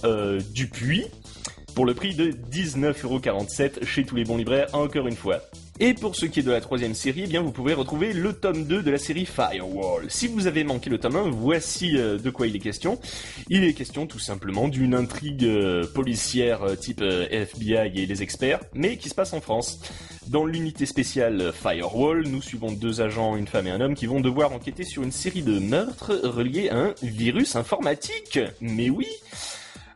Dupuis 0.52 1.04
pour 1.74 1.86
le 1.86 1.94
prix 1.94 2.14
de 2.14 2.30
19,47€ 2.30 3.84
chez 3.84 4.04
tous 4.04 4.16
les 4.16 4.24
bons 4.24 4.36
libraires, 4.36 4.68
encore 4.72 5.06
une 5.06 5.16
fois. 5.16 5.40
Et 5.80 5.92
pour 5.92 6.14
ce 6.14 6.26
qui 6.26 6.38
est 6.38 6.44
de 6.44 6.52
la 6.52 6.60
troisième 6.60 6.94
série, 6.94 7.22
eh 7.24 7.26
bien 7.26 7.42
vous 7.42 7.50
pouvez 7.50 7.74
retrouver 7.74 8.12
le 8.12 8.32
tome 8.32 8.64
2 8.64 8.82
de 8.82 8.90
la 8.92 8.98
série 8.98 9.26
Firewall. 9.26 10.04
Si 10.08 10.28
vous 10.28 10.46
avez 10.46 10.62
manqué 10.62 10.88
le 10.88 10.98
tome 10.98 11.16
1, 11.16 11.30
voici 11.30 11.96
euh, 11.96 12.16
de 12.16 12.30
quoi 12.30 12.46
il 12.46 12.54
est 12.54 12.60
question. 12.60 13.00
Il 13.50 13.64
est 13.64 13.72
question 13.72 14.06
tout 14.06 14.20
simplement 14.20 14.68
d'une 14.68 14.94
intrigue 14.94 15.44
euh, 15.44 15.84
policière 15.84 16.62
euh, 16.62 16.76
type 16.76 17.02
FBI 17.02 17.90
et 18.00 18.06
les 18.06 18.22
experts, 18.22 18.60
mais 18.72 18.98
qui 18.98 19.08
se 19.08 19.16
passe 19.16 19.32
en 19.32 19.40
France. 19.40 19.80
Dans 20.28 20.46
l'unité 20.46 20.86
spéciale 20.86 21.52
Firewall, 21.52 22.24
nous 22.28 22.40
suivons 22.40 22.70
deux 22.70 23.00
agents, 23.00 23.34
une 23.34 23.48
femme 23.48 23.66
et 23.66 23.72
un 23.72 23.80
homme, 23.80 23.96
qui 23.96 24.06
vont 24.06 24.20
devoir 24.20 24.52
enquêter 24.52 24.84
sur 24.84 25.02
une 25.02 25.12
série 25.12 25.42
de 25.42 25.58
meurtres 25.58 26.14
reliés 26.22 26.68
à 26.68 26.76
un 26.76 26.94
virus 27.02 27.56
informatique. 27.56 28.38
Mais 28.60 28.90
oui 28.90 29.08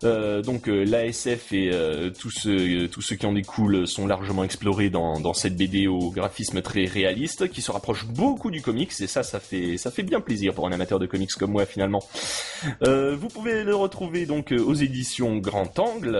euh, 0.04 0.42
donc 0.42 0.68
euh, 0.68 0.84
l'ASF 0.84 1.52
et 1.52 1.70
euh, 1.72 2.10
tous 2.10 2.30
ceux 2.30 2.88
tous 2.88 3.02
ceux 3.02 3.16
qui 3.16 3.26
en 3.26 3.32
découlent 3.32 3.86
sont 3.86 4.06
largement 4.06 4.44
explorés 4.44 4.90
dans, 4.90 5.18
dans 5.18 5.34
cette 5.34 5.56
BD 5.56 5.88
au 5.88 6.10
graphisme 6.10 6.62
très 6.62 6.84
réaliste 6.84 7.48
qui 7.48 7.62
se 7.62 7.72
rapproche 7.72 8.06
beaucoup 8.06 8.50
du 8.50 8.62
comics 8.62 8.92
et 9.00 9.06
ça 9.08 9.24
ça 9.24 9.40
fait 9.40 9.76
ça 9.76 9.90
fait 9.90 10.04
bien 10.04 10.20
plaisir 10.20 10.54
pour 10.54 10.68
un 10.68 10.72
amateur 10.72 11.00
de 11.00 11.06
comics 11.06 11.32
comme 11.32 11.50
moi 11.50 11.66
finalement. 11.66 12.02
vous 12.80 13.28
pouvez 13.28 13.64
le 13.64 13.74
retrouver 13.74 14.26
donc 14.26 14.52
aux 14.52 14.74
éditions 14.74 15.36
Grand 15.38 15.78
Angle. 15.78 16.16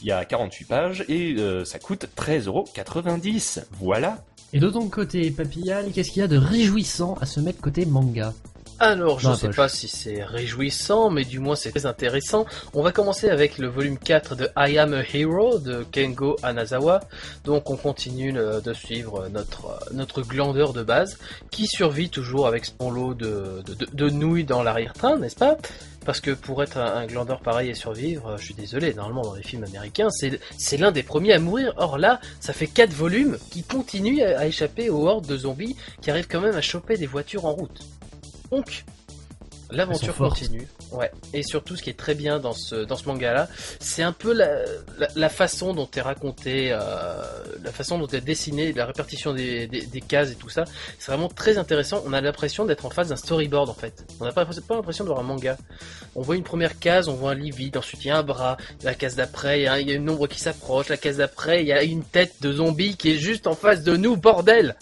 Il 0.00 0.06
y 0.06 0.12
a 0.12 0.24
48 0.24 0.64
pages 0.66 1.04
et 1.08 1.36
ça 1.64 1.78
coûte 1.78 2.06
13,90€. 2.16 3.64
Voilà. 3.80 4.24
Et 4.52 4.60
de 4.60 4.68
ton 4.68 4.88
côté, 4.88 5.30
Papillal, 5.30 5.92
qu'est-ce 5.92 6.10
qu'il 6.10 6.20
y 6.20 6.24
a 6.24 6.28
de 6.28 6.36
réjouissant 6.36 7.16
à 7.20 7.26
se 7.26 7.40
mettre 7.40 7.60
côté 7.60 7.86
manga? 7.86 8.34
Alors, 8.78 9.20
je 9.20 9.28
ne 9.28 9.34
sais 9.34 9.50
pas 9.50 9.68
si 9.68 9.86
c'est 9.86 10.24
réjouissant, 10.24 11.08
mais 11.10 11.24
du 11.24 11.38
moins 11.38 11.54
c'est 11.54 11.70
très 11.70 11.86
intéressant. 11.86 12.46
On 12.74 12.82
va 12.82 12.90
commencer 12.90 13.28
avec 13.28 13.58
le 13.58 13.68
volume 13.68 13.96
4 13.96 14.34
de 14.34 14.48
I 14.56 14.78
Am 14.78 14.92
a 14.92 15.02
Hero 15.02 15.58
de 15.58 15.84
Kengo 15.84 16.36
Anazawa. 16.42 17.00
Donc 17.44 17.70
on 17.70 17.76
continue 17.76 18.32
de 18.32 18.72
suivre 18.72 19.28
notre, 19.28 19.78
notre 19.92 20.22
glandeur 20.22 20.72
de 20.72 20.82
base, 20.82 21.18
qui 21.50 21.66
survit 21.66 22.10
toujours 22.10 22.46
avec 22.46 22.64
son 22.64 22.90
lot 22.90 23.14
de, 23.14 23.62
de, 23.92 24.10
nouilles 24.10 24.44
dans 24.44 24.62
l'arrière-train, 24.62 25.16
n'est-ce 25.16 25.36
pas? 25.36 25.56
Parce 26.04 26.20
que 26.20 26.32
pour 26.32 26.62
être 26.62 26.78
un, 26.78 27.06
glandeur 27.06 27.40
pareil 27.40 27.70
et 27.70 27.74
survivre, 27.74 28.36
je 28.36 28.44
suis 28.46 28.54
désolé, 28.54 28.94
normalement 28.94 29.22
dans 29.22 29.34
les 29.34 29.42
films 29.42 29.64
américains, 29.64 30.08
c'est 30.10 30.76
l'un 30.76 30.90
des 30.90 31.04
premiers 31.04 31.34
à 31.34 31.38
mourir. 31.38 31.72
Or 31.76 31.98
là, 31.98 32.20
ça 32.40 32.52
fait 32.52 32.66
4 32.66 32.90
volumes 32.92 33.38
qui 33.50 33.62
continuent 33.62 34.22
à 34.22 34.46
échapper 34.46 34.90
aux 34.90 35.06
hordes 35.06 35.26
de 35.26 35.36
zombies 35.36 35.76
qui 36.00 36.10
arrivent 36.10 36.28
quand 36.28 36.40
même 36.40 36.56
à 36.56 36.62
choper 36.62 36.96
des 36.96 37.06
voitures 37.06 37.44
en 37.44 37.52
route. 37.52 37.80
Donc, 38.52 38.84
l'aventure 39.70 40.14
continue. 40.14 40.68
Ouais. 40.90 41.10
Et 41.32 41.42
surtout, 41.42 41.74
ce 41.74 41.82
qui 41.82 41.88
est 41.88 41.98
très 41.98 42.14
bien 42.14 42.38
dans 42.38 42.52
ce, 42.52 42.74
dans 42.74 42.96
ce 42.96 43.08
manga-là, 43.08 43.48
c'est 43.80 44.02
un 44.02 44.12
peu 44.12 44.34
la, 44.34 44.58
la, 45.16 45.28
façon 45.30 45.72
dont 45.72 45.88
est 45.96 46.02
raconté, 46.02 46.68
euh, 46.70 46.78
la 47.64 47.72
façon 47.72 47.98
dont 47.98 48.06
est 48.08 48.20
dessiné, 48.20 48.74
la 48.74 48.84
répartition 48.84 49.32
des, 49.32 49.66
des, 49.66 50.00
cases 50.02 50.32
et 50.32 50.34
tout 50.34 50.50
ça. 50.50 50.64
C'est 50.98 51.10
vraiment 51.10 51.30
très 51.30 51.56
intéressant. 51.56 52.02
On 52.04 52.12
a 52.12 52.20
l'impression 52.20 52.66
d'être 52.66 52.84
en 52.84 52.90
face 52.90 53.08
d'un 53.08 53.16
storyboard 53.16 53.70
en 53.70 53.74
fait. 53.74 54.04
On 54.20 54.26
n'a 54.26 54.32
pas, 54.32 54.44
pas 54.44 54.74
l'impression 54.74 55.04
de 55.04 55.08
voir 55.08 55.20
un 55.20 55.24
manga. 55.24 55.56
On 56.14 56.20
voit 56.20 56.36
une 56.36 56.42
première 56.42 56.78
case, 56.78 57.08
on 57.08 57.14
voit 57.14 57.30
un 57.30 57.36
lit 57.36 57.52
vide, 57.52 57.78
ensuite 57.78 58.04
il 58.04 58.08
y 58.08 58.10
a 58.10 58.18
un 58.18 58.22
bras, 58.22 58.58
la 58.82 58.94
case 58.94 59.16
d'après, 59.16 59.60
il 59.60 59.64
y, 59.64 59.68
a, 59.68 59.80
il 59.80 59.88
y 59.88 59.92
a 59.92 59.94
une 59.94 60.10
ombre 60.10 60.26
qui 60.26 60.40
s'approche, 60.40 60.90
la 60.90 60.98
case 60.98 61.16
d'après, 61.16 61.62
il 61.62 61.68
y 61.68 61.72
a 61.72 61.82
une 61.82 62.04
tête 62.04 62.34
de 62.42 62.52
zombie 62.52 62.98
qui 62.98 63.12
est 63.12 63.18
juste 63.18 63.46
en 63.46 63.54
face 63.54 63.82
de 63.82 63.96
nous, 63.96 64.18
bordel 64.18 64.76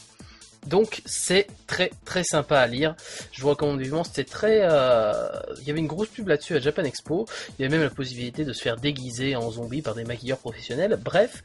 donc 0.67 1.03
c'est 1.07 1.47
très 1.67 1.91
très 2.05 2.23
sympa 2.25 2.59
à 2.59 2.67
lire. 2.67 2.95
Je 3.33 3.43
vous 3.43 3.49
recommande 3.49 3.81
vivement. 3.81 4.05
C'était 4.05 4.25
très. 4.25 4.61
Euh, 4.63 5.29
il 5.61 5.67
y 5.67 5.71
avait 5.71 5.81
une 5.81 5.87
grosse 5.87 6.09
pub 6.09 6.29
là-dessus 6.29 6.55
à 6.55 6.61
Japan 6.61 6.85
Expo. 6.85 7.27
Il 7.59 7.63
y 7.63 7.65
avait 7.65 7.77
même 7.77 7.85
la 7.85 7.95
possibilité 7.95 8.45
de 8.45 8.53
se 8.53 8.63
faire 8.63 8.77
déguiser 8.77 9.37
en 9.37 9.51
zombie 9.51 9.83
par 9.83 9.95
des 9.95 10.05
maquilleurs 10.05 10.39
professionnels. 10.39 10.99
Bref, 11.03 11.43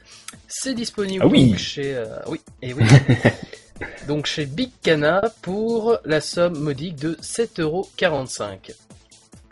c'est 0.48 0.74
disponible 0.74 1.24
ah 1.24 1.28
oui. 1.28 1.56
chez. 1.56 1.94
Euh, 1.94 2.06
oui 2.26 2.40
et 2.62 2.74
oui. 2.74 2.84
donc 4.08 4.26
chez 4.26 4.46
Big 4.46 4.70
Cana 4.82 5.22
pour 5.42 5.98
la 6.04 6.20
somme 6.20 6.58
modique 6.58 6.96
de 6.96 7.14
7,45€. 7.14 8.72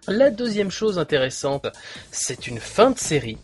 La 0.09 0.31
deuxième 0.31 0.71
chose 0.71 0.99
intéressante, 0.99 1.67
c'est 2.11 2.47
une 2.47 2.59
fin 2.59 2.91
de 2.91 2.99
série 2.99 3.39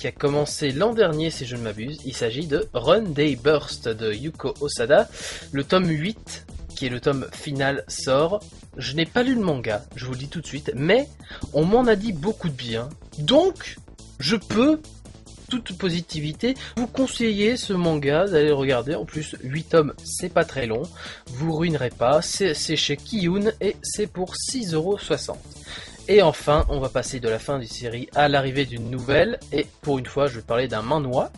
qui 0.00 0.06
a 0.06 0.12
commencé 0.12 0.70
l'an 0.70 0.94
dernier 0.94 1.28
si 1.30 1.44
je 1.44 1.56
ne 1.56 1.60
m'abuse. 1.60 2.00
Il 2.06 2.16
s'agit 2.16 2.46
de 2.46 2.66
Run 2.72 3.02
Day 3.02 3.36
Burst 3.36 3.86
de 3.86 4.10
Yuko 4.10 4.54
Osada. 4.62 5.10
Le 5.52 5.62
tome 5.62 5.88
8, 5.88 6.46
qui 6.74 6.86
est 6.86 6.88
le 6.88 7.00
tome 7.00 7.26
final, 7.32 7.84
sort. 7.86 8.40
Je 8.78 8.94
n'ai 8.94 9.04
pas 9.04 9.22
lu 9.22 9.34
le 9.34 9.42
manga, 9.42 9.84
je 9.96 10.06
vous 10.06 10.12
le 10.12 10.18
dis 10.18 10.28
tout 10.28 10.40
de 10.40 10.46
suite, 10.46 10.72
mais 10.74 11.06
on 11.52 11.66
m'en 11.66 11.86
a 11.86 11.96
dit 11.96 12.14
beaucoup 12.14 12.48
de 12.48 12.54
bien. 12.54 12.88
Donc, 13.18 13.76
je 14.18 14.36
peux 14.36 14.80
toute 15.50 15.76
positivité, 15.76 16.54
vous 16.76 16.86
conseiller 16.86 17.58
ce 17.58 17.74
manga 17.74 18.26
d'aller 18.26 18.52
regarder. 18.52 18.94
En 18.94 19.04
plus, 19.04 19.36
8 19.42 19.64
tomes, 19.64 19.92
c'est 20.02 20.32
pas 20.32 20.46
très 20.46 20.66
long. 20.66 20.82
Vous 21.26 21.54
ruinerez 21.54 21.90
pas. 21.90 22.22
C'est 22.22 22.54
chez 22.54 22.96
Kiyun 22.96 23.52
et 23.60 23.76
c'est 23.82 24.06
pour 24.06 24.32
6,60€. 24.34 25.34
Et 26.08 26.22
enfin, 26.22 26.66
on 26.68 26.80
va 26.80 26.88
passer 26.88 27.20
de 27.20 27.28
la 27.28 27.38
fin 27.38 27.58
du 27.58 27.66
série 27.66 28.08
à 28.14 28.28
l'arrivée 28.28 28.66
d'une 28.66 28.90
nouvelle. 28.90 29.38
Et 29.52 29.66
pour 29.82 29.98
une 29.98 30.06
fois, 30.06 30.26
je 30.26 30.36
vais 30.36 30.42
parler 30.42 30.68
d'un 30.68 30.82
manhwa, 30.82 31.30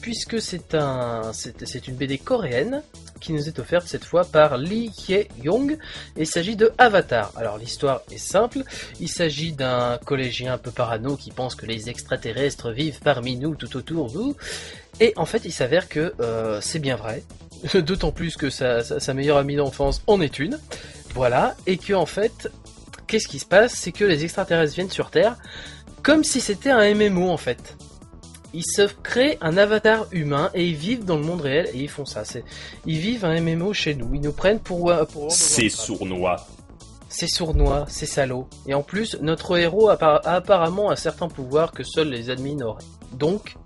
puisque 0.00 0.40
c'est 0.40 0.74
un, 0.74 1.32
c'est 1.32 1.88
une 1.88 1.96
BD 1.96 2.18
coréenne 2.18 2.82
qui 3.20 3.32
nous 3.32 3.48
est 3.48 3.58
offerte 3.58 3.86
cette 3.86 4.04
fois 4.04 4.24
par 4.24 4.58
Lee 4.58 4.90
Hye-young. 5.08 5.78
Il 6.16 6.26
s'agit 6.26 6.56
de 6.56 6.72
Avatar. 6.78 7.32
Alors 7.36 7.58
l'histoire 7.58 8.02
est 8.10 8.18
simple. 8.18 8.62
Il 9.00 9.08
s'agit 9.08 9.52
d'un 9.52 9.98
collégien 10.04 10.54
un 10.54 10.58
peu 10.58 10.70
parano 10.70 11.16
qui 11.16 11.30
pense 11.30 11.54
que 11.54 11.66
les 11.66 11.88
extraterrestres 11.88 12.70
vivent 12.70 13.00
parmi 13.02 13.36
nous, 13.36 13.54
tout 13.54 13.76
autour 13.76 14.12
nous. 14.12 14.36
Et 15.00 15.12
en 15.16 15.26
fait, 15.26 15.42
il 15.44 15.52
s'avère 15.52 15.88
que 15.88 16.14
euh, 16.20 16.60
c'est 16.60 16.78
bien 16.78 16.96
vrai. 16.96 17.22
D'autant 17.74 18.12
plus 18.12 18.36
que 18.36 18.50
sa, 18.50 18.82
sa 18.82 19.14
meilleure 19.14 19.38
amie 19.38 19.56
d'enfance 19.56 20.02
en 20.06 20.20
est 20.20 20.38
une. 20.38 20.58
Voilà. 21.14 21.56
Et 21.66 21.78
que 21.78 21.94
en 21.94 22.06
fait, 22.06 22.50
qu'est-ce 23.06 23.28
qui 23.28 23.38
se 23.38 23.46
passe 23.46 23.72
C'est 23.74 23.92
que 23.92 24.04
les 24.04 24.24
extraterrestres 24.24 24.74
viennent 24.74 24.90
sur 24.90 25.10
Terre 25.10 25.36
comme 26.06 26.22
si 26.22 26.40
c'était 26.40 26.70
un 26.70 26.94
MMO 26.94 27.30
en 27.30 27.36
fait. 27.36 27.76
Ils 28.54 28.64
se 28.64 28.88
créent 29.02 29.38
un 29.40 29.56
avatar 29.56 30.06
humain 30.12 30.50
et 30.54 30.64
ils 30.64 30.76
vivent 30.76 31.04
dans 31.04 31.16
le 31.16 31.24
monde 31.24 31.40
réel 31.40 31.68
et 31.74 31.78
ils 31.78 31.90
font 31.90 32.04
ça. 32.04 32.22
Ils 32.86 32.98
vivent 32.98 33.24
un 33.24 33.40
MMO 33.40 33.72
chez 33.72 33.96
nous. 33.96 34.14
Ils 34.14 34.20
nous 34.20 34.32
prennent 34.32 34.60
pour. 34.60 34.90
Euh, 34.90 35.04
pour 35.04 35.32
c'est 35.32 35.68
sournois. 35.68 36.46
C'est 37.08 37.26
sournois, 37.26 37.86
c'est 37.88 38.06
salaud. 38.06 38.46
Et 38.68 38.74
en 38.74 38.82
plus, 38.82 39.16
notre 39.20 39.58
héros 39.58 39.88
a, 39.88 39.98
apparemment 40.28 40.92
un 40.92 40.96
certain 40.96 41.28
pouvoir 41.28 41.72
que 41.72 41.82
seuls 41.82 42.08
les 42.08 42.30
admins 42.30 42.60
auraient. 42.60 42.84
Donc, 43.12 43.56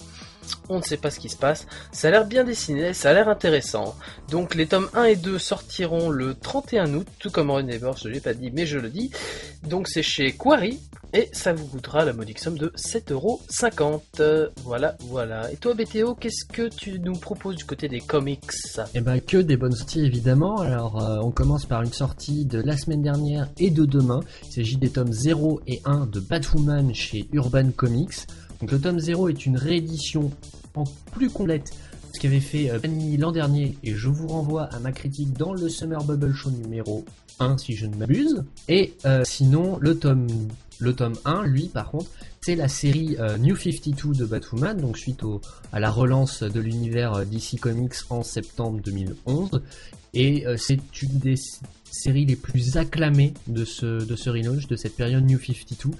on 0.68 0.78
ne 0.78 0.82
sait 0.82 0.96
pas 0.96 1.10
ce 1.10 1.20
qui 1.20 1.28
se 1.28 1.36
passe. 1.36 1.66
Ça 1.92 2.08
a 2.08 2.10
l'air 2.10 2.26
bien 2.26 2.44
dessiné, 2.44 2.92
ça 2.94 3.10
a 3.10 3.12
l'air 3.12 3.28
intéressant. 3.28 3.96
Donc 4.30 4.54
les 4.54 4.66
tomes 4.66 4.88
1 4.94 5.04
et 5.04 5.16
2 5.16 5.38
sortiront 5.38 6.10
le 6.10 6.34
31 6.34 6.94
août, 6.94 7.06
tout 7.18 7.30
comme 7.30 7.50
Run 7.50 7.64
Never, 7.64 7.92
je 8.00 8.08
l'ai 8.08 8.20
pas 8.20 8.34
dit, 8.34 8.50
mais 8.50 8.66
je 8.66 8.78
le 8.78 8.88
dis. 8.88 9.10
Donc 9.62 9.88
c'est 9.88 10.02
chez 10.02 10.32
Quarry, 10.32 10.80
et 11.12 11.28
ça 11.32 11.52
vous 11.52 11.66
coûtera 11.66 12.04
la 12.04 12.12
modique 12.12 12.38
somme 12.38 12.56
de 12.56 12.68
7,50€. 12.76 14.50
Voilà, 14.64 14.96
voilà. 15.00 15.50
Et 15.50 15.56
toi 15.56 15.74
BTO, 15.74 16.14
qu'est-ce 16.14 16.44
que 16.44 16.68
tu 16.68 17.00
nous 17.00 17.14
proposes 17.14 17.56
du 17.56 17.64
côté 17.64 17.88
des 17.88 18.00
comics? 18.00 18.40
Eh 18.94 19.00
ben 19.00 19.20
que 19.20 19.38
des 19.38 19.56
bonnes 19.56 19.74
sorties 19.74 20.04
évidemment. 20.04 20.60
Alors 20.60 21.02
euh, 21.02 21.18
on 21.22 21.30
commence 21.32 21.66
par 21.66 21.82
une 21.82 21.92
sortie 21.92 22.44
de 22.44 22.60
la 22.60 22.76
semaine 22.76 23.02
dernière 23.02 23.48
et 23.58 23.70
de 23.70 23.84
demain. 23.84 24.20
Il 24.46 24.52
s'agit 24.52 24.76
des 24.76 24.90
tomes 24.90 25.12
0 25.12 25.60
et 25.66 25.80
1 25.84 26.06
de 26.06 26.20
Batwoman 26.20 26.94
chez 26.94 27.28
Urban 27.32 27.70
Comics. 27.74 28.26
Donc 28.60 28.72
le 28.72 28.80
tome 28.80 28.98
0 28.98 29.28
est 29.28 29.46
une 29.46 29.56
réédition 29.56 30.30
en 30.74 30.84
plus 31.12 31.30
complète 31.30 31.72
ce 32.12 32.20
qu'avait 32.20 32.40
fait 32.40 32.70
euh, 32.70 32.78
Panini 32.78 33.16
l'an 33.16 33.32
dernier 33.32 33.76
et 33.82 33.94
je 33.94 34.08
vous 34.08 34.28
renvoie 34.28 34.64
à 34.64 34.78
ma 34.80 34.92
critique 34.92 35.32
dans 35.32 35.52
le 35.52 35.68
Summer 35.68 36.02
Bubble 36.04 36.32
Show 36.32 36.50
numéro 36.50 37.04
1 37.38 37.58
si 37.58 37.74
je 37.74 37.86
ne 37.86 37.96
m'abuse. 37.96 38.44
Et 38.68 38.94
euh, 39.06 39.22
sinon 39.24 39.78
le 39.80 39.98
tome 39.98 40.26
le 40.78 40.94
tome 40.94 41.12
1, 41.26 41.44
lui, 41.44 41.66
par 41.66 41.90
contre, 41.90 42.10
c'est 42.40 42.54
la 42.54 42.68
série 42.68 43.16
euh, 43.18 43.36
New 43.36 43.54
52 43.54 44.14
de 44.14 44.24
Batwoman, 44.24 44.80
donc 44.80 44.96
suite 44.96 45.22
au, 45.24 45.42
à 45.72 45.80
la 45.80 45.90
relance 45.90 46.42
de 46.42 46.58
l'univers 46.58 47.26
DC 47.26 47.60
Comics 47.60 47.92
en 48.08 48.22
septembre 48.22 48.80
2011. 48.82 49.60
Et 50.14 50.44
c'est 50.56 50.80
une 51.02 51.18
des 51.18 51.34
séries 51.84 52.24
les 52.24 52.34
plus 52.34 52.78
acclamées 52.78 53.34
de 53.46 53.64
ce, 53.64 54.04
de 54.04 54.16
ce 54.16 54.30
relaunch, 54.30 54.66
de 54.66 54.74
cette 54.74 54.96
période 54.96 55.24
New 55.24 55.38
52. 55.38 55.90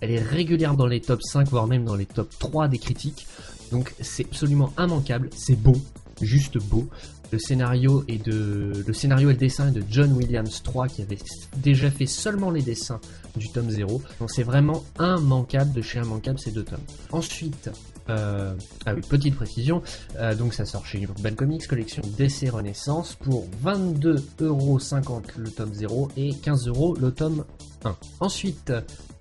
Elle 0.00 0.12
est 0.12 0.22
régulière 0.22 0.74
dans 0.74 0.86
les 0.86 1.00
top 1.00 1.22
5, 1.22 1.48
voire 1.48 1.66
même 1.66 1.84
dans 1.84 1.94
les 1.94 2.06
top 2.06 2.30
3 2.38 2.68
des 2.68 2.78
critiques. 2.78 3.26
Donc 3.70 3.94
c'est 4.00 4.26
absolument 4.26 4.72
immanquable, 4.78 5.30
c'est 5.36 5.56
beau, 5.56 5.76
juste 6.20 6.58
beau. 6.58 6.88
Le 7.32 7.38
scénario 7.38 8.02
est 8.08 8.24
de 8.24 8.82
le 8.84 8.92
scénario 8.92 9.30
et 9.30 9.34
le 9.34 9.38
dessin 9.38 9.68
est 9.68 9.72
de 9.72 9.84
John 9.88 10.12
Williams 10.12 10.62
3 10.64 10.88
qui 10.88 11.02
avait 11.02 11.18
déjà 11.58 11.88
fait 11.88 12.06
seulement 12.06 12.50
les 12.50 12.62
dessins 12.62 13.00
du 13.36 13.48
tome 13.50 13.70
0. 13.70 14.02
Donc 14.18 14.30
c'est 14.32 14.42
vraiment 14.42 14.84
immanquable 14.98 15.72
de 15.72 15.80
chez 15.80 16.00
immanquable 16.00 16.40
ces 16.40 16.50
deux 16.50 16.64
tomes. 16.64 16.80
Ensuite, 17.12 17.70
Euh, 18.08 18.54
ah 18.86 18.94
oui, 18.94 19.02
petite 19.08 19.36
précision, 19.36 19.82
euh, 20.18 20.34
donc 20.34 20.54
ça 20.54 20.64
sort 20.64 20.86
chez 20.86 21.00
Urban 21.00 21.34
Comics, 21.36 21.66
collection 21.66 22.02
DC 22.16 22.50
Renaissance, 22.50 23.14
pour 23.14 23.46
22,50€ 23.64 25.22
le 25.36 25.50
tome 25.50 25.72
0 25.72 26.08
et 26.16 26.30
15€ 26.30 27.00
le 27.00 27.12
tome 27.12 27.44
1. 27.84 27.96
Ensuite, 28.20 28.72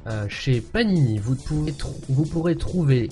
euh, 0.07 0.25
chez 0.27 0.61
Panini, 0.61 1.19
vous, 1.19 1.35
pouvez 1.35 1.73
vous 2.09 2.25
pourrez 2.25 2.55
trouver 2.55 3.09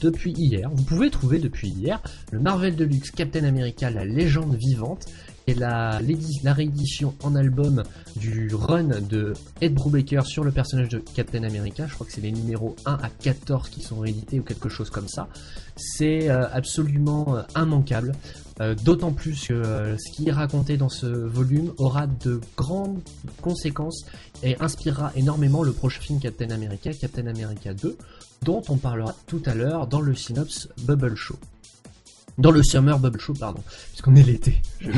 depuis 0.00 0.32
hier, 0.32 0.70
vous 0.72 0.84
pouvez 0.84 1.10
trouver 1.10 1.38
depuis 1.38 1.68
hier, 1.68 2.02
le 2.32 2.40
Marvel 2.40 2.76
Deluxe 2.76 3.10
Captain 3.10 3.44
America, 3.44 3.90
la 3.90 4.04
légende 4.04 4.54
vivante, 4.54 5.06
et 5.48 5.54
la, 5.54 5.98
la 6.42 6.52
réédition 6.52 7.14
en 7.22 7.34
album 7.34 7.82
du 8.16 8.54
run 8.54 9.00
de 9.00 9.32
Ed 9.62 9.72
Brubaker 9.72 10.26
sur 10.26 10.44
le 10.44 10.52
personnage 10.52 10.90
de 10.90 10.98
Captain 10.98 11.42
America. 11.42 11.86
Je 11.88 11.94
crois 11.94 12.06
que 12.06 12.12
c'est 12.12 12.20
les 12.20 12.32
numéros 12.32 12.76
1 12.84 12.92
à 12.92 13.08
14 13.08 13.70
qui 13.70 13.80
sont 13.80 13.98
réédités 13.98 14.38
ou 14.38 14.42
quelque 14.42 14.68
chose 14.68 14.90
comme 14.90 15.08
ça. 15.08 15.28
C'est 15.76 16.28
euh, 16.28 16.46
absolument 16.52 17.34
euh, 17.34 17.42
immanquable. 17.56 18.12
Euh, 18.60 18.74
D'autant 18.74 19.12
plus 19.12 19.46
que 19.46 19.96
ce 19.96 20.12
qui 20.12 20.28
est 20.28 20.32
raconté 20.32 20.76
dans 20.76 20.90
ce 20.90 21.06
volume 21.06 21.72
aura 21.78 22.06
de 22.06 22.40
grandes 22.56 23.00
conséquences 23.40 24.04
et 24.42 24.60
inspirera 24.60 25.12
énormément 25.16 25.62
le 25.62 25.72
prochain 25.72 26.00
film 26.02 26.20
Captain 26.20 26.50
America, 26.50 26.92
Captain 26.92 27.26
America 27.26 27.72
2, 27.72 27.96
dont 28.42 28.62
on 28.68 28.76
parlera 28.76 29.14
tout 29.26 29.42
à 29.46 29.54
l'heure 29.54 29.86
dans 29.86 30.02
le 30.02 30.14
Synops 30.14 30.68
Bubble 30.82 31.16
Show. 31.16 31.36
Dans 32.38 32.52
le 32.52 32.62
Summer 32.62 33.00
Bubble 33.00 33.20
Show, 33.20 33.34
pardon, 33.34 33.60
puisqu'on 33.90 34.14
est 34.14 34.22
l'été. 34.22 34.62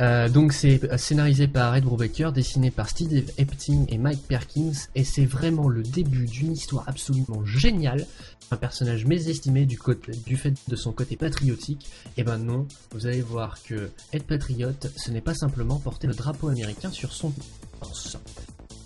Euh, 0.00 0.30
donc 0.30 0.54
c'est 0.54 0.82
euh, 0.84 0.96
scénarisé 0.96 1.46
par 1.46 1.76
Ed 1.76 1.84
Brubaker, 1.84 2.32
dessiné 2.32 2.70
par 2.70 2.88
Steve 2.88 3.30
Epting 3.36 3.84
et 3.88 3.98
Mike 3.98 4.22
Perkins, 4.26 4.72
et 4.94 5.04
c'est 5.04 5.26
vraiment 5.26 5.68
le 5.68 5.82
début 5.82 6.24
d'une 6.24 6.52
histoire 6.52 6.84
absolument 6.86 7.44
géniale. 7.44 8.06
Un 8.50 8.56
personnage 8.56 9.04
mésestimé 9.04 9.66
du, 9.66 9.78
côté, 9.78 10.12
du 10.26 10.36
fait 10.36 10.54
de 10.68 10.76
son 10.76 10.92
côté 10.92 11.16
patriotique. 11.16 11.90
Et 12.16 12.24
ben 12.24 12.38
non, 12.38 12.66
vous 12.92 13.06
allez 13.06 13.20
voir 13.20 13.62
que 13.62 13.90
être 14.14 14.26
patriote, 14.26 14.90
ce 14.96 15.10
n'est 15.10 15.20
pas 15.20 15.34
simplement 15.34 15.76
porter 15.76 16.06
le 16.06 16.14
drapeau 16.14 16.48
américain 16.48 16.90
sur 16.90 17.12
son 17.12 17.32
torse. 17.80 18.16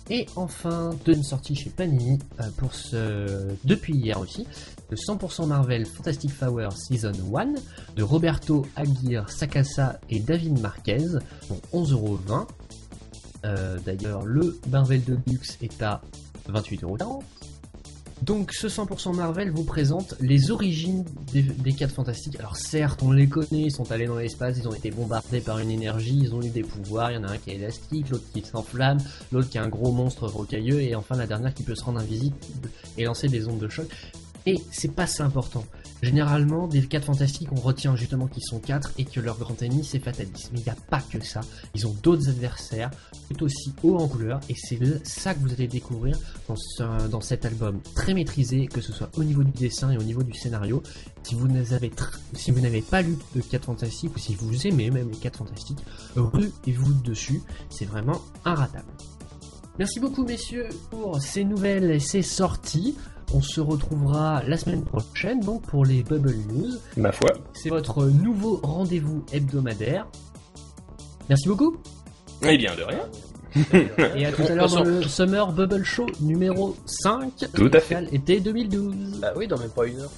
Et 0.09 0.27
enfin, 0.35 0.91
deuxième 1.03 1.23
sortie 1.23 1.55
chez 1.55 1.71
Panini 1.71 2.19
euh, 2.39 2.43
pour 2.57 2.75
ce 2.75 3.47
depuis 3.63 3.95
hier 3.95 4.19
aussi, 4.19 4.45
le 4.89 4.97
100% 4.97 5.47
Marvel 5.47 5.85
Fantastic 5.85 6.31
Four 6.31 6.71
Season 6.73 7.11
1 7.35 7.53
de 7.95 8.03
Roberto 8.03 8.65
Aguirre 8.75 9.29
Sacasa 9.29 9.99
et 10.09 10.19
David 10.19 10.59
Marquez 10.59 11.05
pour 11.47 11.57
11,20€. 11.73 12.47
Euh, 13.45 13.77
D'ailleurs, 13.85 14.23
le 14.25 14.59
Marvel 14.69 15.03
Deluxe 15.03 15.57
est 15.61 15.81
à 15.81 16.01
28,40€. 16.49 17.21
Donc 18.21 18.53
ce 18.53 18.67
100% 18.67 19.13
Marvel 19.13 19.51
vous 19.51 19.65
présente 19.65 20.15
les 20.21 20.49
origines 20.49 21.03
des, 21.33 21.41
des 21.41 21.73
4 21.73 21.93
fantastiques. 21.93 22.39
Alors 22.39 22.55
certes, 22.55 23.03
on 23.03 23.11
les 23.11 23.27
connaît, 23.27 23.63
ils 23.63 23.71
sont 23.71 23.91
allés 23.91 24.05
dans 24.05 24.17
l'espace, 24.17 24.57
ils 24.57 24.67
ont 24.67 24.73
été 24.73 24.89
bombardés 24.89 25.41
par 25.41 25.59
une 25.59 25.69
énergie, 25.69 26.17
ils 26.23 26.33
ont 26.33 26.41
eu 26.41 26.49
des 26.49 26.63
pouvoirs, 26.63 27.11
il 27.11 27.15
y 27.15 27.17
en 27.17 27.23
a 27.25 27.31
un 27.31 27.37
qui 27.37 27.51
est 27.51 27.55
élastique, 27.55 28.09
l'autre 28.09 28.23
qui 28.33 28.41
s'enflamme, 28.41 28.99
l'autre 29.31 29.49
qui 29.49 29.57
est 29.57 29.61
un 29.61 29.67
gros 29.67 29.91
monstre 29.91 30.27
rocailleux, 30.27 30.81
et 30.81 30.95
enfin 30.95 31.17
la 31.17 31.27
dernière 31.27 31.53
qui 31.53 31.63
peut 31.63 31.75
se 31.75 31.83
rendre 31.83 31.99
invisible 31.99 32.37
et 32.97 33.03
lancer 33.03 33.27
des 33.27 33.47
ondes 33.47 33.59
de 33.59 33.67
choc. 33.67 33.87
Et 34.45 34.61
c'est 34.71 34.91
pas 34.93 35.07
ça 35.07 35.25
important. 35.25 35.65
Généralement, 36.03 36.67
des 36.67 36.85
4 36.85 37.05
fantastiques, 37.05 37.47
on 37.51 37.55
retient 37.59 37.95
justement 37.95 38.27
qu'ils 38.27 38.43
sont 38.43 38.59
4 38.59 38.91
et 38.99 39.05
que 39.05 39.19
leur 39.19 39.37
grand 39.39 39.59
ennemi 39.63 39.83
c'est 39.83 39.97
Fatalis. 39.97 40.49
Mais 40.53 40.59
il 40.59 40.63
n'y 40.63 40.69
a 40.69 40.75
pas 40.89 41.01
que 41.01 41.23
ça. 41.23 41.41
Ils 41.73 41.87
ont 41.87 41.95
d'autres 42.03 42.29
adversaires, 42.29 42.91
tout 43.29 43.43
aussi 43.43 43.73
hauts 43.81 43.97
en 43.97 44.07
couleur, 44.07 44.39
et 44.49 44.53
c'est 44.55 44.77
ça 45.03 45.33
que 45.33 45.39
vous 45.39 45.51
allez 45.51 45.67
découvrir 45.67 46.19
dans, 46.47 46.55
ce- 46.57 47.07
dans 47.07 47.21
cet 47.21 47.45
album 47.45 47.79
très 47.95 48.13
maîtrisé, 48.13 48.67
que 48.67 48.81
ce 48.81 48.93
soit 48.93 49.09
au 49.17 49.23
niveau 49.23 49.43
du 49.43 49.51
dessin 49.51 49.89
et 49.91 49.97
au 49.97 50.03
niveau 50.03 50.21
du 50.21 50.33
scénario. 50.37 50.83
Si 51.23 51.33
vous 51.33 51.47
n'avez 51.47 51.89
tr- 51.89 52.19
si 52.33 52.51
vous 52.51 52.59
n'avez 52.59 52.81
pas 52.83 53.01
lu 53.01 53.17
de 53.35 53.41
4 53.41 53.65
fantastiques, 53.65 54.15
ou 54.15 54.19
si 54.19 54.35
vous 54.35 54.67
aimez 54.67 54.91
même 54.91 55.09
les 55.09 55.17
4 55.17 55.37
fantastiques, 55.37 55.79
ruez-vous 56.15 56.93
dessus. 57.01 57.41
C'est 57.71 57.85
vraiment 57.85 58.21
inratable. 58.43 58.85
Merci 59.79 59.99
beaucoup 59.99 60.23
messieurs 60.23 60.69
pour 60.91 61.19
ces 61.21 61.43
nouvelles 61.43 61.89
et 61.91 61.99
ces 61.99 62.21
sorties. 62.21 62.95
On 63.33 63.41
se 63.41 63.59
retrouvera 63.59 64.41
la 64.47 64.57
semaine 64.57 64.83
prochaine 64.83 65.39
donc 65.41 65.63
pour 65.63 65.85
les 65.85 66.03
Bubble 66.03 66.35
News. 66.51 66.71
Ma 66.97 67.11
foi. 67.11 67.31
C'est 67.53 67.69
votre 67.69 68.05
nouveau 68.05 68.59
rendez-vous 68.63 69.23
hebdomadaire. 69.33 70.07
Merci 71.29 71.47
beaucoup 71.47 71.75
Eh 72.43 72.57
bien, 72.57 72.73
de 72.75 72.83
rien. 72.83 73.09
et 74.15 74.25
à 74.25 74.31
tout 74.31 74.41
à 74.43 74.53
l'heure 74.55 74.69
dans 74.69 74.83
le 74.83 75.01
Summer 75.03 75.51
Bubble 75.51 75.83
Show 75.83 76.05
numéro 76.21 76.75
5 76.85 77.45
Tout 77.53 77.71
à 77.73 77.79
fait. 77.79 78.03
été 78.13 78.39
2012. 78.39 79.19
Bah 79.21 79.33
oui, 79.35 79.47
dans 79.47 79.57
même 79.57 79.69
pas 79.69 79.87
une 79.87 79.99
heure. 79.99 80.11